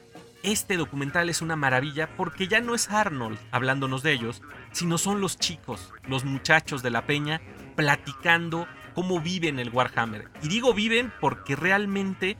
[0.43, 5.19] este documental es una maravilla porque ya no es Arnold hablándonos de ellos, sino son
[5.19, 7.41] los chicos, los muchachos de la peña,
[7.75, 10.29] platicando cómo viven el Warhammer.
[10.41, 12.37] Y digo viven porque realmente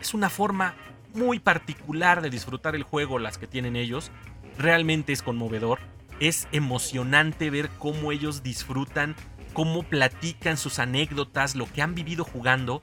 [0.00, 0.74] es una forma
[1.14, 4.10] muy particular de disfrutar el juego las que tienen ellos.
[4.58, 5.78] Realmente es conmovedor.
[6.20, 9.16] Es emocionante ver cómo ellos disfrutan,
[9.52, 12.82] cómo platican sus anécdotas, lo que han vivido jugando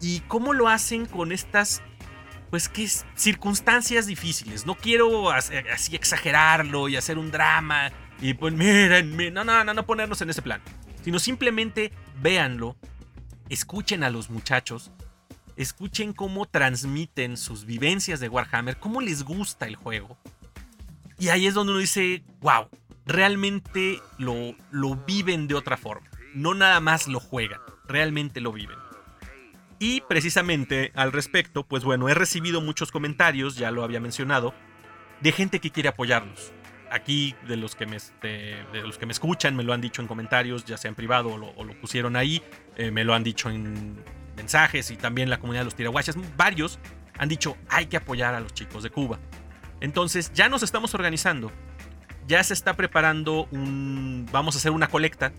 [0.00, 1.82] y cómo lo hacen con estas
[2.50, 2.70] pues
[3.14, 4.64] circunstancias difíciles.
[4.64, 9.86] No quiero así exagerarlo y hacer un drama y pues miren, no, no, no, no
[9.86, 10.60] ponernos en ese plan.
[11.02, 12.76] Sino simplemente véanlo,
[13.48, 14.90] escuchen a los muchachos,
[15.56, 20.16] escuchen cómo transmiten sus vivencias de Warhammer, cómo les gusta el juego.
[21.18, 22.68] Y ahí es donde uno dice, wow,
[23.06, 26.08] realmente lo, lo viven de otra forma.
[26.34, 28.78] No nada más lo juegan, realmente lo viven.
[29.80, 34.54] Y precisamente al respecto, pues bueno, he recibido muchos comentarios, ya lo había mencionado,
[35.20, 36.52] de gente que quiere apoyarlos.
[36.90, 40.00] Aquí, de los que me, este, de los que me escuchan, me lo han dicho
[40.00, 42.42] en comentarios, ya sea en privado o lo, pusieron ahí,
[42.76, 44.02] eh, me lo han dicho en
[44.36, 46.78] mensajes y también la comunidad de los tiraguachas, varios
[47.18, 49.18] han dicho hay que apoyar a los chicos de Cuba.
[49.80, 51.52] Entonces ya nos estamos organizando,
[52.26, 55.32] ya se está preparando un, vamos a hacer una colecta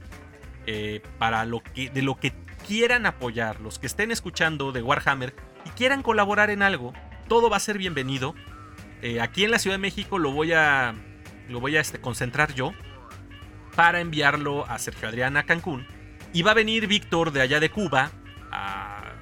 [0.66, 2.34] eh, para lo que, de lo que
[2.68, 5.34] quieran apoyar, los que estén escuchando de Warhammer
[5.66, 6.94] y quieran colaborar en algo,
[7.28, 8.36] todo va a ser bienvenido.
[9.02, 10.94] Eh, aquí en la Ciudad de México lo voy a,
[11.48, 12.74] lo voy a este, concentrar yo
[13.76, 15.88] para enviarlo a Sergio Adrián a Cancún.
[16.34, 18.12] Y va a venir Víctor de allá de Cuba,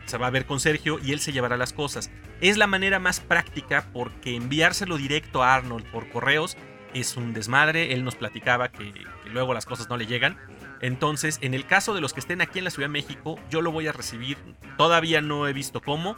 [0.07, 2.09] se va a ver con Sergio y él se llevará las cosas.
[2.41, 6.57] Es la manera más práctica porque enviárselo directo a Arnold por correos
[6.93, 7.93] es un desmadre.
[7.93, 8.93] Él nos platicaba que
[9.31, 10.37] luego las cosas no le llegan.
[10.81, 13.61] Entonces, en el caso de los que estén aquí en la Ciudad de México, yo
[13.61, 14.37] lo voy a recibir.
[14.77, 16.15] Todavía no he visto cómo.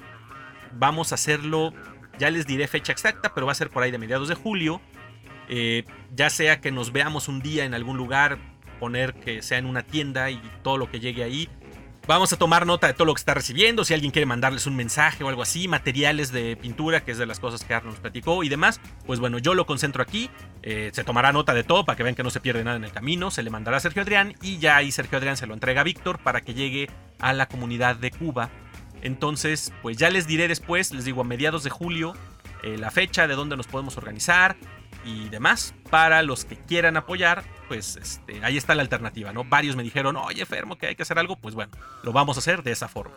[0.73, 1.73] Vamos a hacerlo,
[2.17, 4.81] ya les diré fecha exacta, pero va a ser por ahí de mediados de julio.
[5.47, 8.37] Eh, ya sea que nos veamos un día en algún lugar,
[8.79, 11.49] poner que sea en una tienda y todo lo que llegue ahí,
[12.07, 13.85] Vamos a tomar nota de todo lo que está recibiendo.
[13.85, 17.27] Si alguien quiere mandarles un mensaje o algo así, materiales de pintura, que es de
[17.27, 20.29] las cosas que Arnold nos platicó y demás, pues bueno, yo lo concentro aquí.
[20.63, 22.83] Eh, se tomará nota de todo para que vean que no se pierde nada en
[22.83, 23.29] el camino.
[23.29, 25.83] Se le mandará a Sergio Adrián y ya ahí Sergio Adrián se lo entrega a
[25.83, 28.49] Víctor para que llegue a la comunidad de Cuba.
[29.01, 32.13] Entonces, pues ya les diré después, les digo a mediados de julio,
[32.63, 34.57] eh, la fecha de dónde nos podemos organizar
[35.09, 35.73] y demás.
[35.89, 39.43] Para los que quieran apoyar, pues este, ahí está la alternativa, ¿no?
[39.43, 41.71] Varios me dijeron, oye, Fermo, que hay que hacer algo, pues bueno,
[42.03, 43.15] lo vamos a hacer de esa forma.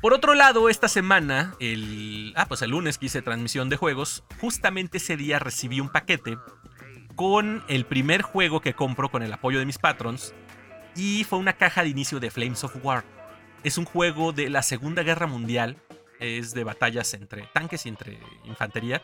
[0.00, 4.24] Por otro lado, esta semana, el, ah, pues el lunes que hice transmisión de juegos,
[4.40, 6.38] justamente ese día recibí un paquete
[7.14, 10.34] con el primer juego que compro con el apoyo de mis patrons
[10.94, 13.04] y fue una caja de inicio de Flames of War.
[13.64, 15.78] Es un juego de la Segunda Guerra Mundial,
[16.20, 19.02] es de batallas entre tanques y entre infantería,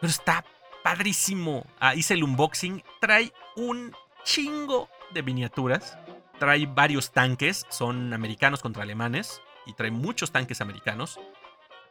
[0.00, 0.44] pero está
[0.82, 1.66] padrísimo.
[1.78, 2.82] Ah, hice el unboxing.
[3.00, 5.98] Trae un chingo de miniaturas.
[6.38, 7.66] Trae varios tanques.
[7.68, 9.40] Son americanos contra alemanes.
[9.66, 11.20] Y trae muchos tanques americanos.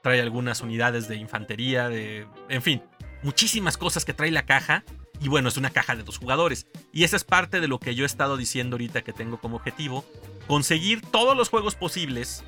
[0.02, 1.90] Trae algunas unidades de infantería.
[1.90, 2.28] De...
[2.50, 2.84] En fin.
[3.24, 4.84] muchísimas cosas que trae la caja.
[5.20, 6.68] Y bueno, es una caja de dos jugadores.
[6.92, 9.58] Y esa es parte de lo que yo he estado diciendo ahorita que tengo como
[9.58, 10.04] objetivo.
[10.48, 12.44] Conseguir todos los juegos posibles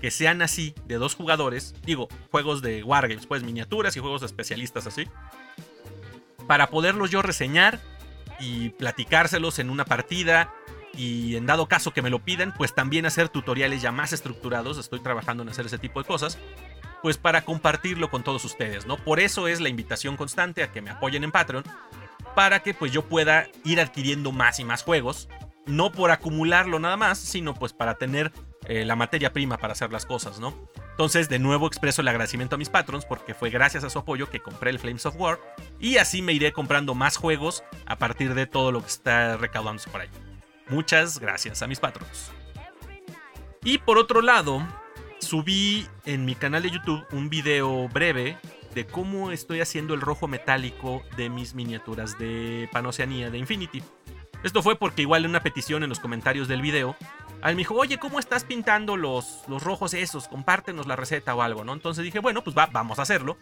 [0.00, 1.74] que sean así, de dos jugadores.
[1.84, 5.06] Digo, juegos de Wargames, pues miniaturas y juegos especialistas así.
[6.46, 7.80] Para poderlos yo reseñar
[8.40, 10.52] y platicárselos en una partida.
[10.94, 14.78] Y en dado caso que me lo pidan, pues también hacer tutoriales ya más estructurados.
[14.78, 16.38] Estoy trabajando en hacer ese tipo de cosas
[17.02, 18.96] pues para compartirlo con todos ustedes, ¿no?
[18.96, 21.62] Por eso es la invitación constante a que me apoyen en Patreon,
[22.34, 25.28] para que pues yo pueda ir adquiriendo más y más juegos,
[25.66, 28.32] no por acumularlo nada más, sino pues para tener
[28.66, 30.68] eh, la materia prima para hacer las cosas, ¿no?
[30.96, 34.30] Entonces, de nuevo expreso el agradecimiento a mis patrons porque fue gracias a su apoyo
[34.30, 35.38] que compré el Flames of War
[35.78, 39.90] y así me iré comprando más juegos a partir de todo lo que está recaudándose
[39.90, 40.08] por ahí.
[40.70, 42.32] Muchas gracias a mis patrons.
[43.62, 44.66] Y por otro lado,
[45.20, 48.38] subí en mi canal de YouTube un video breve
[48.74, 53.82] de cómo estoy haciendo el rojo metálico de mis miniaturas de Panoceanía de Infinity.
[54.42, 56.96] Esto fue porque igual en una petición en los comentarios del video,
[57.46, 60.28] alguien me dijo, oye, ¿cómo estás pintando los, los rojos esos?
[60.28, 61.72] Compártenos la receta o algo, ¿no?
[61.72, 63.36] Entonces dije, bueno, pues va, vamos a hacerlo.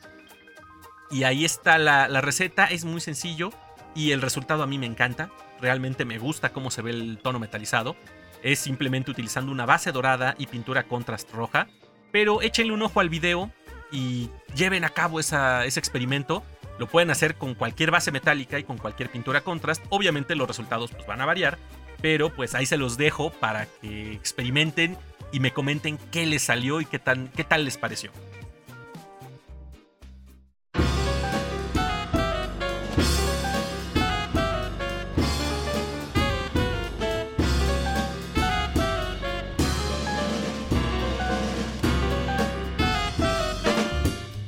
[1.10, 3.50] Y ahí está la, la receta, es muy sencillo
[3.94, 5.30] y el resultado a mí me encanta.
[5.60, 7.96] Realmente me gusta cómo se ve el tono metalizado
[8.44, 11.66] es simplemente utilizando una base dorada y pintura contrast roja.
[12.12, 13.50] Pero échenle un ojo al video
[13.90, 16.44] y lleven a cabo ese experimento.
[16.78, 19.82] Lo pueden hacer con cualquier base metálica y con cualquier pintura contrast.
[19.88, 21.58] Obviamente los resultados pues, van a variar,
[22.04, 24.98] pero pues ahí se los dejo para que experimenten
[25.32, 28.10] y me comenten qué les salió y qué, tan, qué tal les pareció.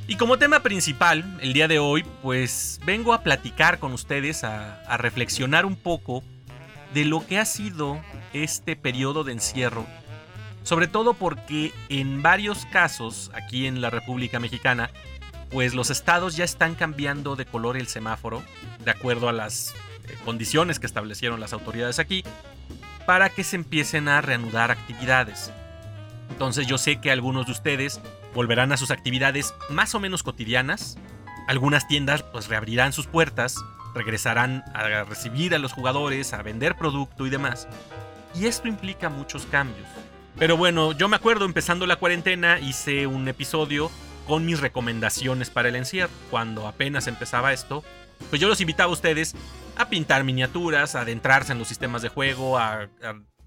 [0.06, 4.82] Y como tema principal, el día de hoy, pues vengo a platicar con ustedes, a,
[4.98, 6.22] reflexionar un poco
[6.96, 8.00] de lo que ha sido
[8.32, 9.84] este periodo de encierro.
[10.62, 14.88] Sobre todo porque en varios casos, aquí en la República Mexicana,
[15.50, 18.42] pues los estados ya están cambiando de color el semáforo,
[18.82, 19.74] de acuerdo a las
[20.08, 22.24] eh, condiciones que establecieron las autoridades aquí,
[23.04, 25.52] para que se empiecen a reanudar actividades.
[26.30, 28.00] Entonces yo sé que algunos de ustedes
[28.34, 30.96] volverán a sus actividades más o menos cotidianas.
[31.46, 33.62] Algunas tiendas pues reabrirán sus puertas,
[33.96, 37.66] regresarán a recibir a los jugadores, a vender producto y demás.
[38.38, 39.88] Y esto implica muchos cambios.
[40.38, 43.90] Pero bueno, yo me acuerdo empezando la cuarentena hice un episodio
[44.26, 46.12] con mis recomendaciones para el encierro.
[46.30, 47.82] Cuando apenas empezaba esto,
[48.28, 49.34] pues yo los invitaba a ustedes
[49.76, 52.88] a pintar miniaturas, a adentrarse en los sistemas de juego, a,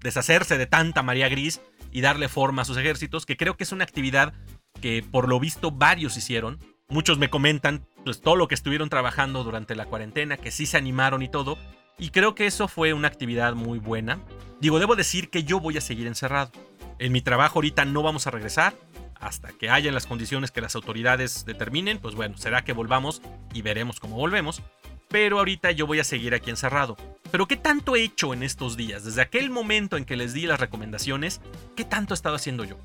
[0.00, 1.60] deshacerse de tanta María Gris
[1.92, 4.32] y darle forma a sus ejércitos, que creo que es una actividad
[4.80, 6.58] que por lo visto varios hicieron.
[6.88, 10.76] Muchos me comentan pues todo lo que estuvieron trabajando durante la cuarentena, que sí se
[10.76, 11.56] animaron y todo.
[11.96, 14.18] Y creo que eso fue una actividad muy buena.
[14.58, 16.50] Digo, debo decir que yo voy a seguir encerrado.
[16.98, 18.74] En mi trabajo ahorita no vamos a regresar
[19.20, 22.00] hasta que haya las condiciones que las autoridades determinen.
[22.00, 23.22] Pues bueno, será que volvamos
[23.54, 24.60] y veremos cómo volvemos.
[25.08, 26.96] Pero ahorita yo voy a seguir aquí encerrado.
[27.30, 29.04] Pero ¿qué tanto he hecho en estos días?
[29.04, 31.40] Desde aquel momento en que les di las recomendaciones,
[31.76, 32.76] ¿qué tanto he estado haciendo yo?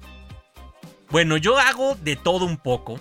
[1.09, 2.99] Bueno, yo hago de todo un poco.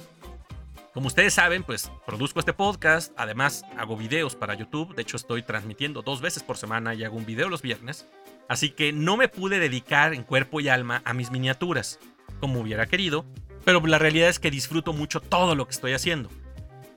[0.94, 5.42] Como ustedes saben, pues produzco este podcast, además hago videos para YouTube, de hecho estoy
[5.42, 8.06] transmitiendo dos veces por semana y hago un video los viernes,
[8.48, 11.98] así que no me pude dedicar en cuerpo y alma a mis miniaturas,
[12.38, 13.26] como hubiera querido,
[13.64, 16.30] pero la realidad es que disfruto mucho todo lo que estoy haciendo.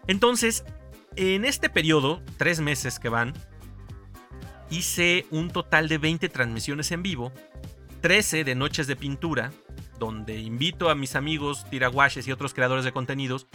[0.05, 0.63] Entonces,
[1.15, 3.33] en este periodo, tres meses que van,
[4.69, 7.31] hice un total de 20 transmisiones en vivo,
[8.01, 9.51] 13 de noches de pintura,
[9.97, 13.47] donde invito a mis amigos tiraguaches y otros creadores de contenidos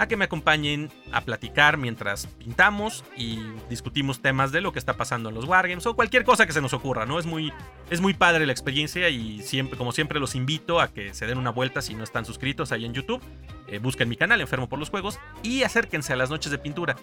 [0.00, 4.96] a que me acompañen a platicar mientras pintamos y discutimos temas de lo que está
[4.96, 7.18] pasando en los wargames o cualquier cosa que se nos ocurra, ¿no?
[7.18, 7.52] Es muy,
[7.90, 11.36] es muy padre la experiencia y siempre, como siempre los invito a que se den
[11.36, 13.20] una vuelta si no están suscritos ahí en YouTube,
[13.68, 16.96] eh, busquen mi canal Enfermo por los Juegos y acérquense a las noches de pintura.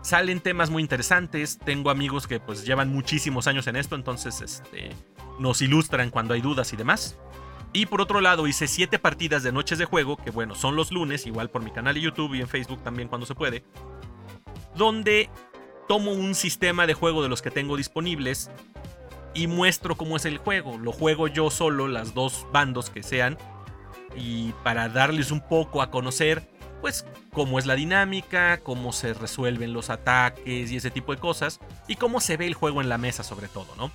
[0.00, 4.88] Salen temas muy interesantes, tengo amigos que pues llevan muchísimos años en esto, entonces este,
[5.38, 7.18] nos ilustran cuando hay dudas y demás.
[7.72, 10.92] Y por otro lado hice 7 partidas de noches de juego, que bueno, son los
[10.92, 13.64] lunes, igual por mi canal de YouTube y en Facebook también cuando se puede,
[14.74, 15.30] donde
[15.88, 18.50] tomo un sistema de juego de los que tengo disponibles
[19.34, 20.76] y muestro cómo es el juego.
[20.76, 23.38] Lo juego yo solo, las dos bandos que sean,
[24.14, 26.46] y para darles un poco a conocer,
[26.82, 31.60] pues cómo es la dinámica, cómo se resuelven los ataques y ese tipo de cosas,
[31.88, 33.90] y cómo se ve el juego en la mesa sobre todo, ¿no?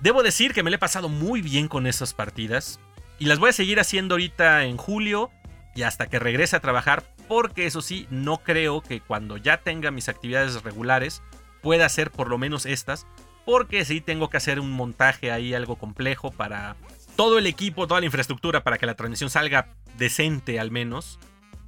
[0.00, 2.80] Debo decir que me lo he pasado muy bien con esas partidas.
[3.18, 5.30] Y las voy a seguir haciendo ahorita en julio
[5.74, 9.90] y hasta que regrese a trabajar porque eso sí, no creo que cuando ya tenga
[9.90, 11.22] mis actividades regulares
[11.62, 13.06] pueda hacer por lo menos estas,
[13.44, 16.76] porque sí tengo que hacer un montaje ahí algo complejo para
[17.14, 21.18] todo el equipo, toda la infraestructura para que la transmisión salga decente al menos.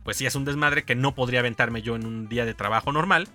[0.03, 2.91] Pues sí es un desmadre que no podría aventarme yo en un día de trabajo
[2.93, 3.29] normal.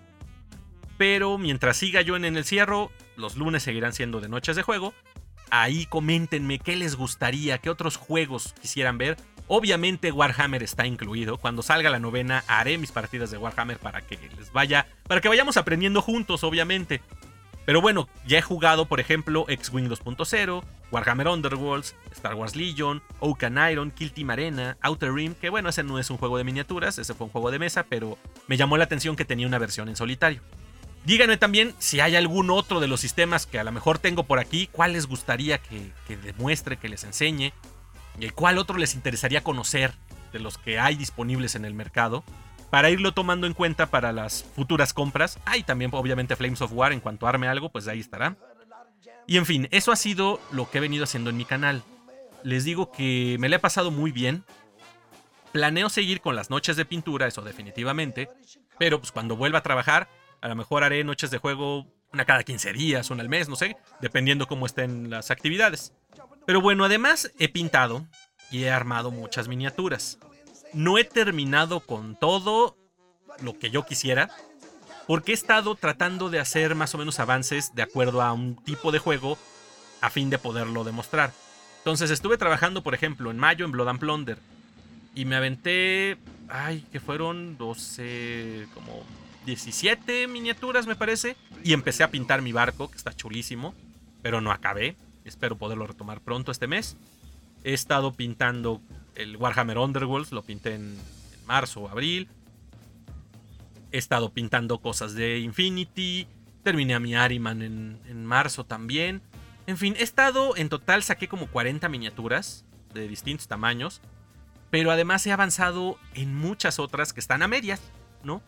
[0.97, 4.93] Pero mientras siga yo en el cierro, los lunes seguirán siendo de noches de juego.
[5.49, 9.17] Ahí coméntenme qué les gustaría, qué otros juegos quisieran ver.
[9.47, 11.37] Obviamente Warhammer está incluido.
[11.37, 15.29] Cuando salga la novena haré mis partidas de Warhammer para que les vaya, para que
[15.29, 17.01] vayamos aprendiendo juntos, obviamente.
[17.65, 23.57] Pero bueno, ya he jugado, por ejemplo, X-Wing 2.0, Warhammer Underworlds, Star Wars Legion, Oaken
[23.71, 26.97] Iron, Kill Team Arena, Outer Rim, que bueno, ese no es un juego de miniaturas,
[26.97, 28.17] ese fue un juego de mesa, pero
[28.47, 30.41] me llamó la atención que tenía una versión en solitario.
[31.07, 34.39] Díganme también si hay algún otro de los sistemas que a lo mejor tengo por
[34.39, 37.53] aquí, cuál les gustaría que, que demuestre, que les enseñe,
[38.19, 39.93] y cuál otro les interesaría conocer
[40.33, 42.25] de los que hay disponibles en el mercado,
[42.69, 45.39] para irlo tomando en cuenta para las futuras compras.
[45.45, 48.35] Hay también obviamente Flames of War, en cuanto arme algo, pues ahí estará.
[49.27, 51.83] Y en fin, eso ha sido lo que he venido haciendo en mi canal.
[52.43, 54.43] Les digo que me le he pasado muy bien.
[55.53, 58.27] Planeo seguir con las noches de pintura, eso definitivamente.
[58.77, 60.09] Pero pues cuando vuelva a trabajar,
[60.41, 63.55] a lo mejor haré noches de juego una cada 15 días, una al mes, no
[63.55, 65.93] sé, dependiendo cómo estén las actividades.
[66.45, 68.07] Pero bueno, además he pintado
[68.49, 70.17] y he armado muchas miniaturas.
[70.73, 72.77] No he terminado con todo
[73.41, 74.29] lo que yo quisiera,
[75.05, 78.91] porque he estado tratando de hacer más o menos avances de acuerdo a un tipo
[78.91, 79.37] de juego
[80.01, 81.31] a fin de poderlo demostrar.
[81.79, 84.37] Entonces estuve trabajando, por ejemplo, en mayo en Blood and Plunder
[85.15, 86.17] y me aventé,
[86.49, 89.03] ay, que fueron 12, como
[89.47, 93.73] 17 miniaturas me parece, y empecé a pintar mi barco, que está chulísimo,
[94.21, 94.97] pero no acabé.
[95.23, 96.97] Espero poderlo retomar pronto este mes.
[97.63, 98.81] He estado pintando
[99.15, 100.97] el Warhammer Underworlds, lo pinté en,
[101.47, 102.27] marzo o abril.
[103.93, 106.27] He estado pintando cosas de Infinity.
[106.63, 109.21] Terminé a mi Ariman en, en marzo también.
[109.65, 114.01] En fin, he estado, en total saqué como 40 miniaturas de distintos tamaños.
[114.71, 117.81] Pero además he avanzado en muchas otras que están a medias,
[118.23, 118.41] ¿no?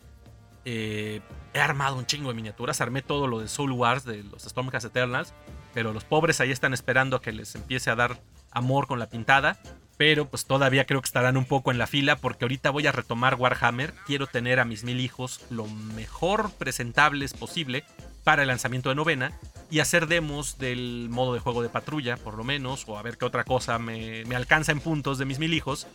[0.64, 1.20] Eh,
[1.54, 2.80] he armado un chingo de miniaturas.
[2.80, 5.34] Armé todo lo de Soul Wars, de los Stormcast Eternals.
[5.74, 9.08] Pero los pobres ahí están esperando a que les empiece a dar amor con la
[9.08, 9.60] pintada.
[9.96, 12.92] Pero pues todavía creo que estarán un poco en la fila porque ahorita voy a
[12.92, 13.92] retomar Warhammer.
[14.06, 17.84] Quiero tener a mis mil hijos lo mejor presentables posible
[18.24, 19.32] para el lanzamiento de novena.
[19.70, 22.84] Y hacer demos del modo de juego de patrulla, por lo menos.
[22.88, 25.86] O a ver qué otra cosa me, me alcanza en puntos de mis mil hijos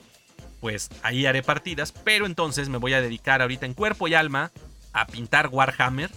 [0.65, 4.51] pues ahí haré partidas, pero entonces me voy a dedicar ahorita en cuerpo y alma
[4.93, 6.09] a pintar Warhammer,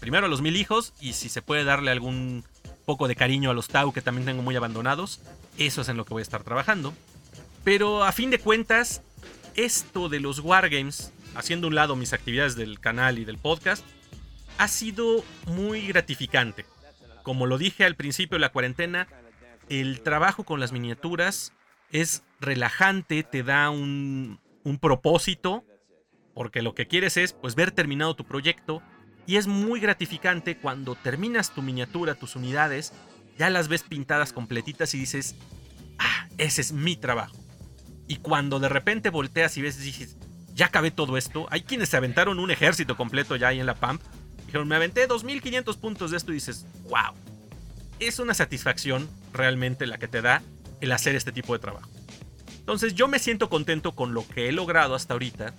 [0.00, 2.44] primero a los mil hijos y si se puede darle algún
[2.86, 5.20] poco de cariño a los Tau que también tengo muy abandonados,
[5.58, 6.94] eso es en lo que voy a estar trabajando.
[7.62, 9.02] Pero a fin de cuentas,
[9.54, 13.84] esto de los Wargames, haciendo un lado mis actividades del canal y del podcast,
[14.56, 16.64] ha sido muy gratificante.
[17.22, 19.08] Como lo dije al principio de la cuarentena,
[19.68, 21.52] el trabajo con las miniaturas
[21.90, 25.64] es relajante, te da un, un propósito,
[26.34, 28.82] porque lo que quieres es pues ver terminado tu proyecto
[29.26, 32.92] y es muy gratificante cuando terminas tu miniatura, tus unidades,
[33.38, 35.36] ya las ves pintadas completitas y dices,
[35.98, 37.36] ah, ese es mi trabajo.
[38.08, 40.16] Y cuando de repente volteas y ves y dices,
[40.54, 43.74] ya acabé todo esto, hay quienes se aventaron un ejército completo ya ahí en la
[43.74, 44.02] PAMP,
[44.46, 47.14] dijeron, me aventé 2500 puntos de esto y dices, wow,
[48.00, 50.42] es una satisfacción realmente la que te da
[50.80, 51.88] el hacer este tipo de trabajo.
[52.62, 55.52] Entonces yo me siento contento con lo que he logrado hasta ahorita.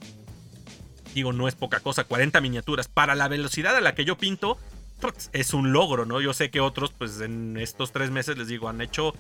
[1.14, 2.88] Digo, no es poca cosa, 40 miniaturas.
[2.88, 4.58] Para la velocidad a la que yo pinto,
[5.02, 6.22] pues, es un logro, ¿no?
[6.22, 9.14] Yo sé que otros, pues en estos tres meses, les digo, han hecho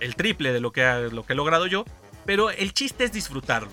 [0.00, 1.84] el triple de lo que, lo que he logrado yo.
[2.26, 3.70] Pero el chiste es disfrutarlo.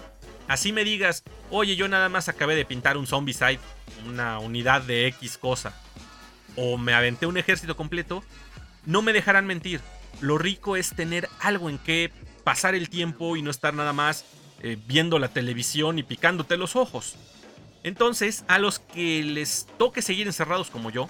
[0.48, 3.60] Así me digas, oye, yo nada más acabé de pintar un zombie side,
[4.06, 5.74] una unidad de X cosa.
[6.56, 8.24] O me aventé un ejército completo.
[8.86, 9.82] No me dejarán mentir
[10.20, 12.12] lo rico es tener algo en que
[12.44, 14.26] pasar el tiempo y no estar nada más
[14.62, 17.16] eh, viendo la televisión y picándote los ojos.
[17.84, 21.10] Entonces, a los que les toque seguir encerrados como yo,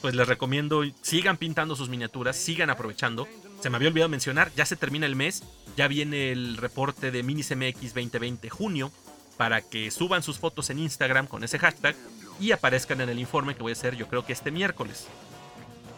[0.00, 3.28] pues les recomiendo sigan pintando sus miniaturas, sigan aprovechando.
[3.60, 5.42] Se me había olvidado mencionar, ya se termina el mes,
[5.76, 8.92] ya viene el reporte de MiniCMX 2020 junio
[9.36, 11.94] para que suban sus fotos en Instagram con ese hashtag
[12.40, 15.06] y aparezcan en el informe que voy a hacer yo creo que este miércoles.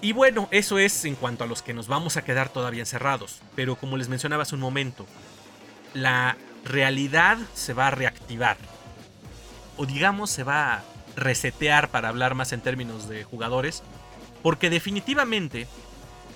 [0.01, 3.41] Y bueno, eso es en cuanto a los que nos vamos a quedar todavía encerrados.
[3.57, 5.07] Pero como les mencionaba hace un momento,
[5.93, 8.57] la realidad se va a reactivar.
[9.77, 10.85] O digamos, se va a
[11.17, 13.83] resetear para hablar más en términos de jugadores.
[14.43, 15.67] Porque definitivamente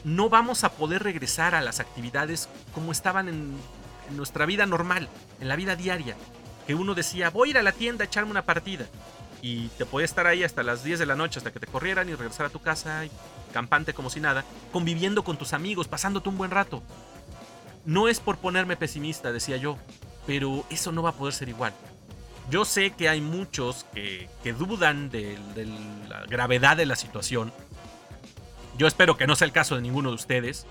[0.02, 3.56] no vamos a poder regresar a las actividades como estaban en,
[4.10, 5.08] nuestra vida normal,
[5.40, 6.16] en la vida diaria.
[6.66, 8.86] que uno decía, voy a ir a la tienda a echarme una partida.
[9.42, 12.08] Y te podía estar ahí hasta las 10 de la noche, hasta que te corrieran
[12.08, 13.02] y regresar a tu casa,
[13.52, 16.82] campante como si nada, conviviendo con tus amigos, pasándote un buen rato.
[17.84, 19.76] No es por ponerme pesimista, decía yo,
[20.26, 21.72] pero eso no va a poder ser igual.
[22.50, 25.38] Yo sé que hay muchos que, dudan de,
[26.08, 27.52] la gravedad de la situación.
[28.78, 30.66] Yo espero que no sea el caso de ninguno de ustedes.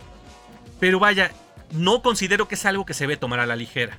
[0.80, 1.32] Pero vaya,
[1.72, 3.98] no considero que es algo que se debe tomar a la ligera.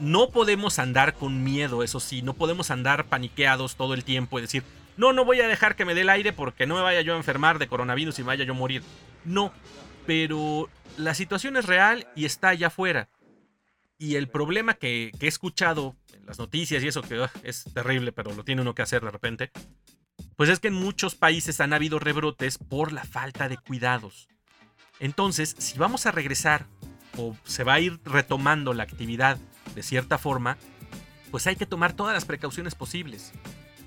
[0.00, 4.42] No podemos andar con miedo, eso sí, no podemos andar paniqueados todo el tiempo y
[4.42, 4.64] decir,
[4.96, 7.14] no, no voy a dejar que me dé el aire porque no me vaya yo
[7.14, 8.82] a enfermar de coronavirus y vaya yo a morir.
[9.24, 9.52] No,
[10.06, 13.08] pero la situación es real y está allá afuera.
[13.98, 18.32] Y el problema que, he escuchado en las noticias y eso que es terrible, pero
[18.32, 19.50] lo tiene uno que hacer de repente,
[20.36, 24.28] pues es que en muchos países han habido rebrotes por la falta de cuidados.
[25.00, 26.66] Entonces, si vamos a regresar
[27.16, 29.38] o se va a ir retomando la actividad
[29.74, 30.56] de cierta forma,
[31.30, 33.32] pues hay que tomar todas las precauciones posibles.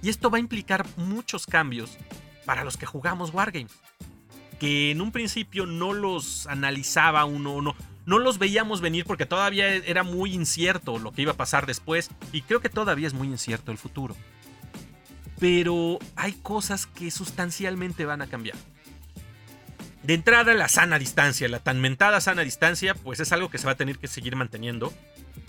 [0.01, 1.97] Y esto va a implicar muchos cambios
[2.45, 3.73] para los que jugamos Wargames.
[4.59, 7.75] Que en un principio no los analizaba uno, no,
[8.05, 12.09] no los veíamos venir porque todavía era muy incierto lo que iba a pasar después
[12.31, 14.15] y creo que todavía es muy incierto el futuro.
[15.39, 18.57] Pero hay cosas que sustancialmente van a cambiar.
[20.03, 23.65] De entrada, la sana distancia, la tan mentada sana distancia, pues es algo que se
[23.65, 24.93] va a tener que seguir manteniendo.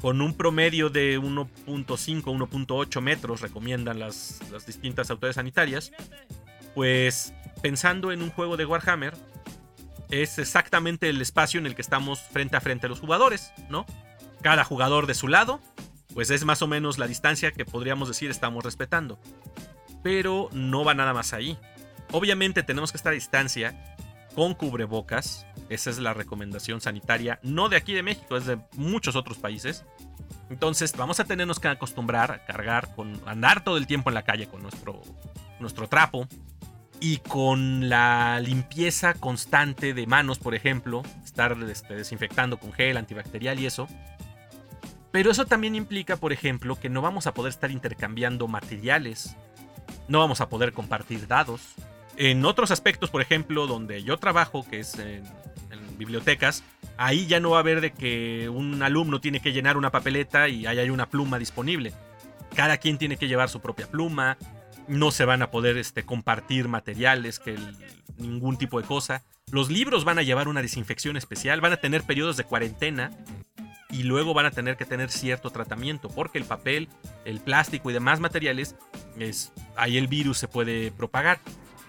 [0.00, 5.92] Con un promedio de 1.5, 1.8 metros, recomiendan las, distintas autoridades sanitarias.
[6.74, 9.14] Pues pensando en un juego de Warhammer,
[10.10, 13.84] es exactamente el espacio en el que estamos frente a frente a los jugadores, ¿no?
[14.40, 15.60] Cada jugador de su lado,
[16.14, 19.18] pues es más o menos la distancia que podríamos decir estamos respetando.
[20.04, 21.58] Pero no va nada más ahí.
[22.12, 23.96] Obviamente tenemos que estar a distancia
[24.36, 25.47] con cubrebocas.
[25.68, 29.84] Esa es la recomendación sanitaria, no de aquí de México, es de muchos otros países.
[30.50, 34.22] Entonces vamos a tenernos que acostumbrar a cargar con andar todo el tiempo en la
[34.22, 35.02] calle con nuestro
[35.60, 36.28] nuestro trapo,
[37.00, 43.60] y con la limpieza constante de manos, por ejemplo, estar este, desinfectando con gel antibacterial
[43.60, 43.88] y eso.
[45.10, 49.36] Pero eso también implica, por ejemplo, que no vamos a poder estar intercambiando materiales,
[50.08, 51.74] no vamos a poder compartir dados.
[52.16, 55.22] En otros aspectos, por ejemplo, donde yo trabajo, que es en,
[55.98, 56.64] bibliotecas,
[56.96, 60.48] ahí ya no va a haber de que un alumno tiene que llenar una papeleta
[60.48, 61.92] y ahí hay una pluma disponible.
[62.54, 64.38] Cada quien tiene que llevar su propia pluma,
[64.86, 67.56] no se van a poder este, compartir materiales, que
[68.16, 69.22] ningún tipo de cosa.
[69.50, 73.12] Los libros van a llevar una desinfección especial, van a tener periodos de cuarentena
[73.90, 76.88] y luego van a tener que tener cierto tratamiento, porque el papel,
[77.24, 78.76] el plástico y demás materiales,
[79.18, 81.40] es, ahí el virus se puede propagar.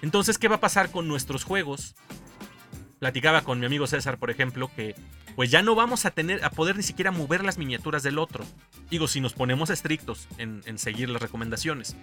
[0.01, 1.95] Entonces, ¿qué va a pasar con nuestros juegos?
[3.00, 4.95] Platicaba con mi amigo César, por ejemplo, que
[5.36, 8.45] pues ya no vamos a tener a poder ni siquiera mover las miniaturas del otro.
[8.89, 11.95] Digo, si nos ponemos estrictos en seguir las recomendaciones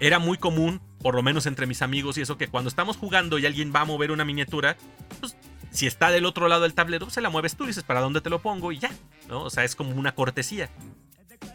[0.00, 3.38] era muy común, por lo menos entre mis amigos y eso, que cuando estamos jugando
[3.38, 4.76] y alguien va a mover una miniatura,
[5.20, 5.36] pues
[5.70, 8.20] si está del otro lado del tablero, se la mueves tú y dices, ¿para dónde
[8.20, 8.72] te lo pongo?
[8.72, 8.90] Y ya,
[9.28, 9.42] ¿no?
[9.42, 10.70] O sea, es como una cortesía.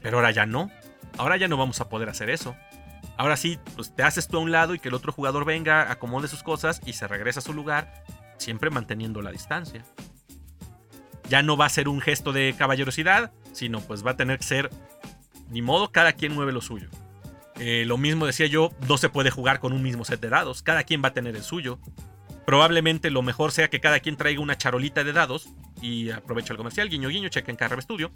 [0.02, 0.70] Pero ahora ya no.
[1.18, 2.56] Ahora ya no vamos a poder hacer eso.
[3.18, 5.92] Ahora sí, pues te haces tú a un lado y que el otro jugador venga,
[5.92, 8.04] acomode sus cosas y se regresa a su lugar,
[8.38, 9.84] siempre manteniendo la distancia.
[11.30, 14.46] Ya no va a ser un gesto de caballerosidad, sino pues va a tener que
[14.46, 14.70] ser,
[15.50, 16.90] ni modo, cada quien mueve lo suyo.
[17.60, 20.64] Eh, lo mismo decía yo, no se puede jugar con un mismo set de dados,
[20.64, 21.80] cada quien va a tener el suyo.
[22.46, 25.50] Probablemente lo mejor sea que cada quien traiga una charolita de dados
[25.82, 28.12] y aprovecho el comercial, guiño guiño, en Carrab Studio.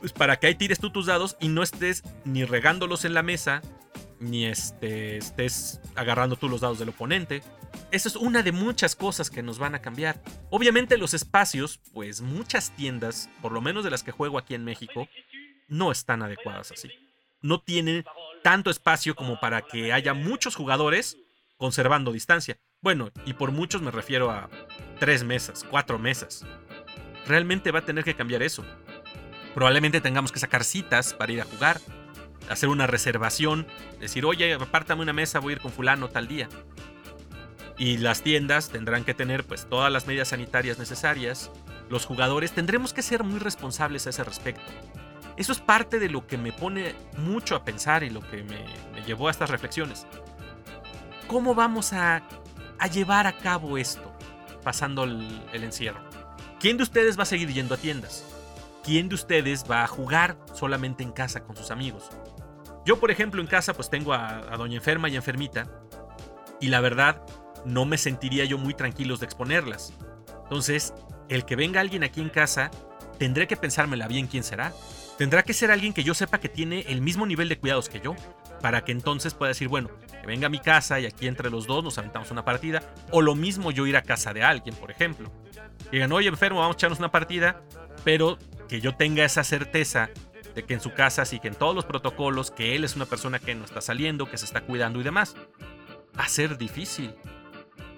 [0.00, 3.22] Pues para que ahí tires tú tus dados y no estés ni regándolos en la
[3.22, 3.62] mesa,
[4.20, 7.42] ni este, estés agarrando tú los dados del oponente.
[7.90, 10.20] Eso es una de muchas cosas que nos van a cambiar.
[10.50, 14.64] Obviamente los espacios, pues muchas tiendas, por lo menos de las que juego aquí en
[14.64, 15.08] México,
[15.68, 16.90] no están adecuadas así.
[17.40, 18.04] No tienen
[18.42, 21.16] tanto espacio como para que haya muchos jugadores
[21.56, 22.58] conservando distancia.
[22.80, 24.48] Bueno, y por muchos me refiero a
[24.98, 26.44] tres mesas, cuatro mesas.
[27.26, 28.64] Realmente va a tener que cambiar eso.
[29.54, 31.80] Probablemente tengamos que sacar citas para ir a jugar,
[32.50, 33.66] hacer una reservación,
[34.00, 36.48] decir, oye, apártame una mesa, voy a ir con fulano tal día.
[37.78, 41.50] Y las tiendas tendrán que tener pues todas las medidas sanitarias necesarias.
[41.90, 44.72] Los jugadores tendremos que ser muy responsables a ese respecto.
[45.36, 48.64] Eso es parte de lo que me pone mucho a pensar y lo que me,
[49.04, 50.06] llevó a estas reflexiones.
[51.26, 52.22] ¿Cómo vamos a,
[52.90, 54.12] llevar a cabo esto
[54.62, 56.00] pasando el, encierro?
[56.58, 58.24] ¿Quién de ustedes va a seguir yendo a tiendas?
[58.82, 62.08] ¿Quién de ustedes va a jugar solamente en casa con sus amigos?
[62.86, 65.66] Yo, por ejemplo, en casa pues tengo a, doña enferma y enfermita
[66.60, 67.22] y la verdad
[67.66, 69.92] no me sentiría yo muy tranquilos de exponerlas.
[70.44, 70.94] Entonces,
[71.28, 72.70] el que venga alguien aquí en casa,
[73.18, 74.72] tendré que pensármela bien quién será
[75.18, 78.00] Tendrá que ser alguien que yo sepa que tiene el mismo nivel de cuidados que
[78.00, 78.14] yo,
[78.60, 79.88] para que entonces pueda decir, bueno,
[80.20, 83.22] que venga a mi casa y aquí entre los dos nos aventamos una partida, o
[83.22, 85.32] lo mismo yo ir a casa de alguien, por ejemplo.
[85.90, 87.62] Digan, oye enfermo, vamos a echarnos una partida,
[88.04, 90.10] pero que yo tenga esa certeza
[90.56, 93.54] de que en su casa siguen todos los protocolos, que él es una persona que
[93.54, 95.36] no está saliendo, que se está cuidando y demás.
[96.18, 97.14] Va a ser difícil.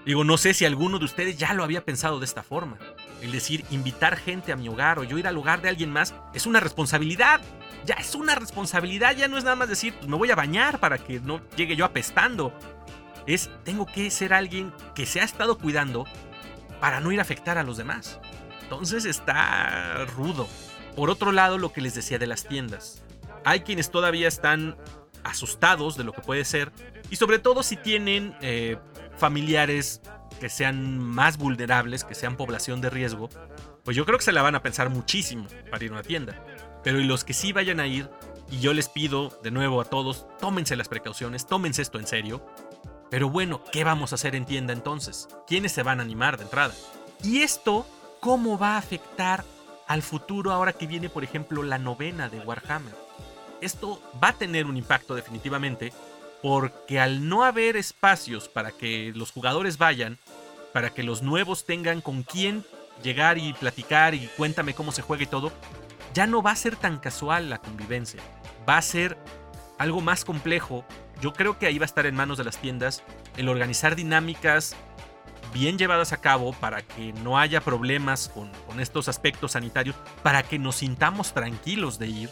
[0.04, 2.76] Digo, no sé si alguno de ustedes ya lo había pensado de esta forma.
[3.22, 6.14] El decir, invitar gente a mi hogar o yo ir al hogar de alguien más
[6.34, 7.40] es una responsabilidad.
[7.84, 10.80] Ya es una responsabilidad, ya no es nada más decir, pues me voy a bañar
[10.80, 12.52] para que no llegue yo apestando.
[13.26, 16.06] Es, tengo que ser alguien que se ha estado cuidando
[16.80, 18.18] para no ir a afectar a los demás.
[18.62, 20.48] Entonces está rudo.
[20.98, 23.04] Por otro lado, lo que les decía de las tiendas.
[23.44, 24.76] Hay quienes todavía están
[25.22, 26.72] asustados de lo que puede ser.
[27.08, 28.78] Y sobre todo si tienen eh,
[29.16, 30.02] familiares
[30.40, 33.28] que sean más vulnerables, que sean población de riesgo,
[33.84, 36.44] pues yo creo que se la van a pensar muchísimo para ir a una tienda.
[36.82, 38.10] Pero y los que sí vayan a ir,
[38.50, 42.44] y yo les pido de nuevo a todos, tómense las precauciones, tómense esto en serio.
[43.08, 45.28] Pero bueno, ¿qué vamos a hacer en tienda entonces?
[45.46, 46.74] ¿Quiénes se van a animar de entrada?
[47.22, 47.86] Y esto,
[48.18, 49.44] ¿cómo va a afectar
[49.88, 52.94] al futuro ahora que viene, por ejemplo, la novena de Warhammer?
[53.60, 55.92] Esto va a tener un impacto definitivamente,
[56.42, 60.18] porque al no haber espacios para que los jugadores vayan,
[60.72, 62.64] para que los nuevos tengan con quién
[63.02, 65.50] llegar y platicar y cuéntame cómo se juega y todo,
[66.14, 68.20] ya no va a ser tan casual la convivencia.
[68.68, 69.18] Va a ser
[69.78, 70.84] algo más complejo.
[71.20, 73.02] Yo creo que ahí va a estar en manos de las tiendas
[73.36, 74.76] el organizar dinámicas
[75.52, 80.58] bien llevadas a cabo para que no haya problemas con, estos aspectos sanitarios, para que
[80.58, 82.30] nos sintamos tranquilos de ir.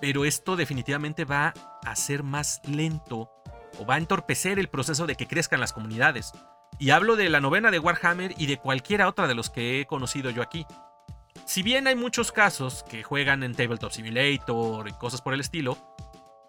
[0.00, 3.30] Pero esto definitivamente va a ser más lento
[3.78, 6.32] o va a entorpecer el proceso de que crezcan las comunidades.
[6.78, 9.86] Y hablo de la novena de Warhammer y de cualquiera otra de los que he
[9.86, 10.66] conocido yo aquí.
[11.44, 15.76] Si bien hay muchos casos que juegan en Tabletop Simulator y cosas por el estilo,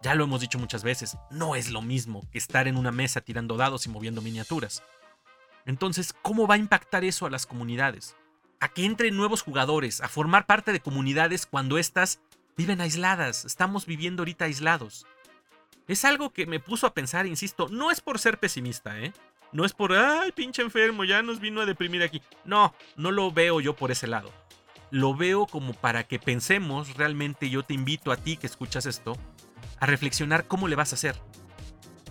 [0.01, 3.22] ya lo hemos dicho muchas veces, no es lo mismo que estar en una mesa
[3.22, 4.84] tirando dados y moviendo miniaturas.
[5.66, 8.16] Entonces, ¿cómo va a impactar eso a las comunidades?
[8.59, 12.20] A que entren nuevos jugadores, a formar parte de comunidades cuando éstas
[12.57, 15.07] viven aisladas, estamos viviendo ahorita aislados.
[15.88, 19.14] Es algo que me puso a pensar, insisto, no es por ser pesimista, ¿eh?
[19.51, 22.22] No es por, ay, pinche enfermo, ya nos vino a deprimir aquí.
[22.45, 24.32] No, no lo veo yo por ese lado.
[24.89, 29.18] Lo veo como para que pensemos, realmente yo te invito a ti que escuchas esto,
[29.80, 31.16] a reflexionar cómo le vas a hacer.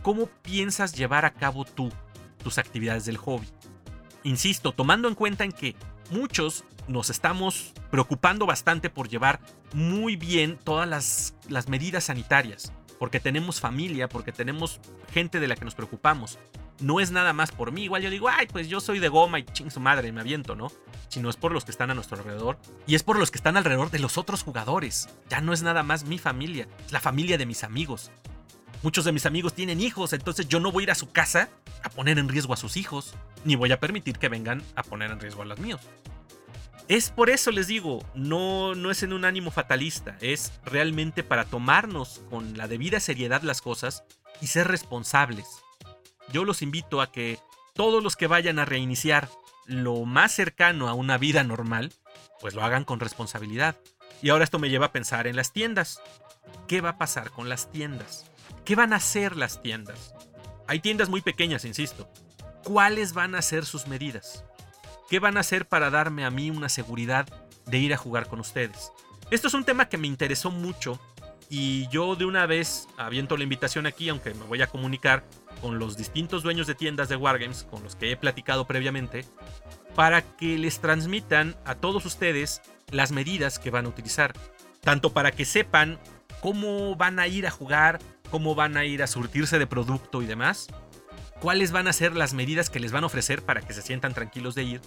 [0.03, 1.92] ¿Cómo piensas llevar a cabo tú
[2.43, 3.47] tus actividades del hobby?
[4.24, 5.74] Insisto, tomando en cuenta en que
[6.11, 9.40] muchos nos estamos preocupando bastante por llevar
[9.72, 12.72] muy bien todas las, las medidas sanitarias
[13.03, 14.78] porque tenemos familia, porque tenemos
[15.12, 16.38] gente de la que nos preocupamos.
[16.78, 19.40] No es nada más por mí, igual yo digo, ay, pues yo soy de goma
[19.40, 20.70] y ching su madre, me aviento, ¿no?
[21.09, 23.57] Sino es por los que están a nuestro alrededor y es por los que están
[23.57, 25.09] alrededor de los otros jugadores.
[25.28, 28.12] Ya no es nada más mi familia, es la familia de mis amigos.
[28.83, 31.49] Muchos de mis amigos tienen hijos, entonces yo no voy a ir a su casa
[31.85, 33.14] a poner en riesgo a sus hijos,
[33.45, 35.80] ni voy a permitir que vengan a poner en riesgo a los míos.
[36.89, 41.45] Es por eso les digo, no, no es en un ánimo fatalista, es realmente para
[41.45, 44.03] tomarnos con la debida seriedad las cosas
[44.41, 45.47] y ser responsables.
[46.33, 47.39] Yo los invito a que
[47.74, 49.28] todos los que vayan a reiniciar
[49.64, 51.93] lo más cercano a una vida normal,
[52.41, 53.76] pues lo hagan con responsabilidad.
[54.22, 56.03] Y ahora esto me lleva a pensar en las tiendas.
[56.66, 58.32] ¿Qué va a pasar con las tiendas?
[58.65, 60.15] ¿Qué van a hacer las tiendas?
[60.69, 62.09] Hay tiendas muy pequeñas, insisto.
[62.63, 64.45] ¿Cuáles van a ser sus medidas?
[65.11, 67.27] ¿Qué van a hacer para darme a mí una seguridad
[67.67, 68.93] de ir a jugar con ustedes?
[69.33, 71.01] Esto es un tema que me interesó mucho
[71.51, 75.25] y yo de una vez aviento la invitación aquí, aunque me voy a comunicar
[75.61, 79.25] con los distintos dueños de tiendas de Wargames con los que he platicado previamente,
[79.97, 84.35] para que les transmitan a todos ustedes las medidas que van a utilizar.
[84.81, 85.99] Tanto para que sepan
[86.41, 88.01] cómo van a ir a jugar,
[88.33, 90.68] cómo van a ir a surtirse de producto y demás,
[91.39, 94.14] cuáles van a ser las medidas que les van a ofrecer para que se sientan
[94.14, 94.80] tranquilos de ir.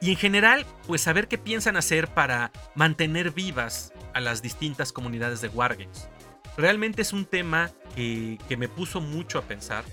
[0.00, 5.40] Y en general, pues saber qué piensan hacer para mantener vivas a las distintas comunidades
[5.40, 6.08] de Wargames.
[6.56, 9.84] Realmente es un tema que, que me puso mucho a pensar.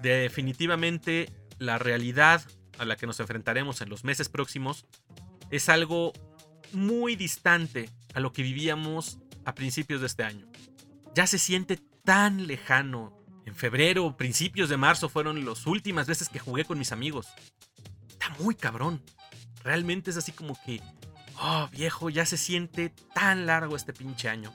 [0.00, 2.42] Definitivamente la realidad
[2.78, 4.86] a la que nos enfrentaremos en los meses próximos
[5.50, 6.14] es algo
[6.72, 10.46] muy distante a lo que vivíamos a principios de este año.
[11.14, 16.38] Ya se siente tan lejano en febrero, principios de marzo fueron las últimas veces que
[16.38, 17.26] jugué con mis amigos.
[18.08, 19.02] Está muy cabrón.
[19.64, 20.80] Realmente es así como que,
[21.40, 24.52] oh viejo, ya se siente tan largo este pinche año.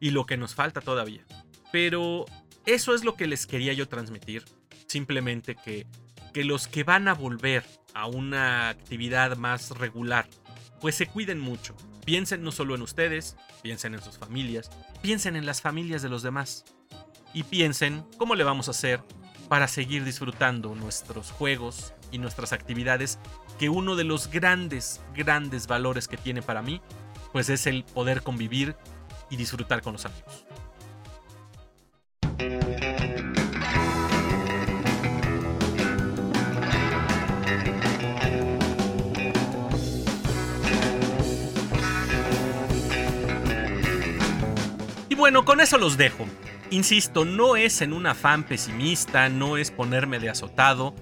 [0.00, 1.24] Y lo que nos falta todavía.
[1.70, 2.24] Pero
[2.64, 4.44] eso es lo que les quería yo transmitir.
[4.86, 5.86] Simplemente que,
[6.32, 7.64] que los que van a volver
[7.94, 10.28] a una actividad más regular,
[10.80, 11.76] pues se cuiden mucho.
[12.08, 14.70] Piensen no solo en ustedes, piensen en sus familias,
[15.02, 16.64] piensen en las familias de los demás.
[17.34, 19.02] Y piensen cómo le vamos a hacer
[19.50, 23.18] para seguir disfrutando nuestros juegos y nuestras actividades,
[23.58, 26.80] que uno de los grandes, grandes valores que tiene para mí,
[27.34, 28.74] pues es el poder convivir
[29.28, 30.46] y disfrutar con los amigos.
[45.18, 46.26] Bueno, con eso los dejo.
[46.70, 50.94] Insisto, no es en un afán pesimista, no es ponerme de azotado,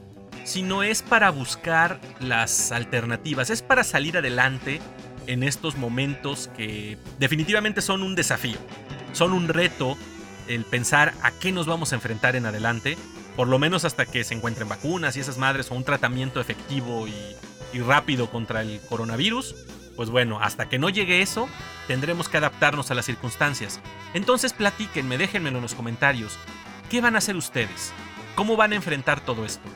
[0.42, 4.80] sino es para buscar las alternativas, es para salir adelante
[5.26, 8.58] en estos momentos que definitivamente son un desafío,
[9.12, 9.98] son un reto
[10.48, 12.96] el pensar a qué nos vamos a enfrentar en adelante,
[13.36, 17.06] por lo menos hasta que se encuentren vacunas y esas madres o un tratamiento efectivo
[17.06, 17.14] y,
[17.76, 19.54] y rápido contra el coronavirus.
[19.97, 21.49] Pues bueno, hasta que no llegue eso,
[21.88, 23.80] tendremos que adaptarnos a las circunstancias.
[24.14, 26.38] Entonces platíquenme, déjenmelo en los comentarios.
[26.90, 27.92] ¿Qué van a hacer ustedes?
[28.34, 29.66] ¿Cómo van a enfrentar todo esto?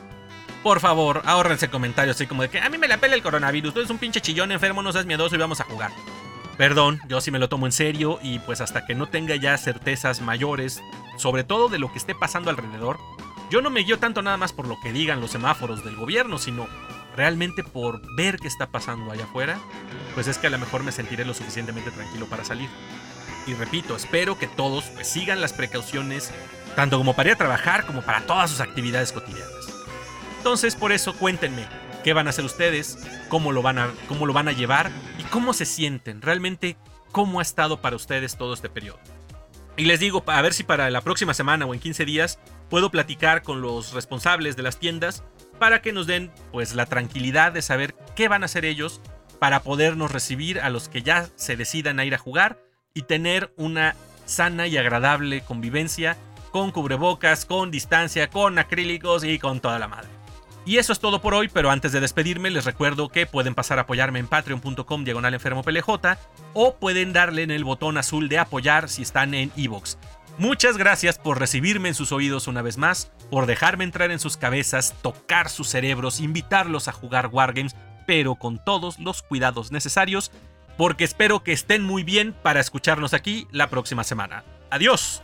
[0.63, 3.73] Por favor, ahórrense comentarios así como de que a mí me la pela el coronavirus,
[3.73, 5.91] tú eres un pinche chillón enfermo, no seas miedoso y vamos a jugar.
[6.55, 9.57] Perdón, yo sí me lo tomo en serio y pues hasta que no tenga ya
[9.57, 10.79] certezas mayores,
[11.17, 12.99] sobre todo de lo que esté pasando alrededor,
[13.49, 16.37] yo no me guío tanto nada más por lo que digan los semáforos del gobierno,
[16.37, 16.67] sino
[17.15, 19.59] realmente por ver qué está pasando allá afuera,
[20.13, 22.69] pues es que a lo mejor me sentiré lo suficientemente tranquilo para salir.
[23.47, 26.31] Y repito, espero que todos pues, sigan las precauciones,
[26.75, 29.51] tanto como para ir a trabajar como para todas sus actividades cotidianas.
[30.37, 31.65] Entonces, por eso cuéntenme
[32.03, 32.97] qué van a hacer ustedes,
[33.29, 36.77] cómo lo van a, cómo lo van a llevar y cómo se sienten, realmente
[37.11, 38.99] cómo ha estado para ustedes todo este periodo.
[39.77, 42.39] Y les digo, a ver si para la próxima semana o en 15 días
[42.69, 45.23] puedo platicar con los responsables de las tiendas
[45.61, 48.99] para que nos den pues la tranquilidad de saber qué van a hacer ellos
[49.37, 52.57] para podernos recibir a los que ya se decidan a ir a jugar
[52.95, 53.95] y tener una
[54.25, 56.17] sana y agradable convivencia
[56.49, 60.09] con cubrebocas, con distancia, con acrílicos y con toda la madre.
[60.65, 63.77] Y eso es todo por hoy, pero antes de despedirme les recuerdo que pueden pasar
[63.77, 65.63] a apoyarme en patreon.com diagonal enfermo
[66.55, 69.95] o pueden darle en el botón azul de apoyar si están en iVoox.
[70.41, 74.37] Muchas gracias por recibirme en sus oídos una vez más, por dejarme entrar en sus
[74.37, 77.75] cabezas, tocar sus cerebros, invitarlos a jugar Wargames,
[78.07, 80.31] pero con todos los cuidados necesarios,
[80.79, 84.43] porque espero que estén muy bien para escucharnos aquí la próxima semana.
[84.71, 85.21] Adiós.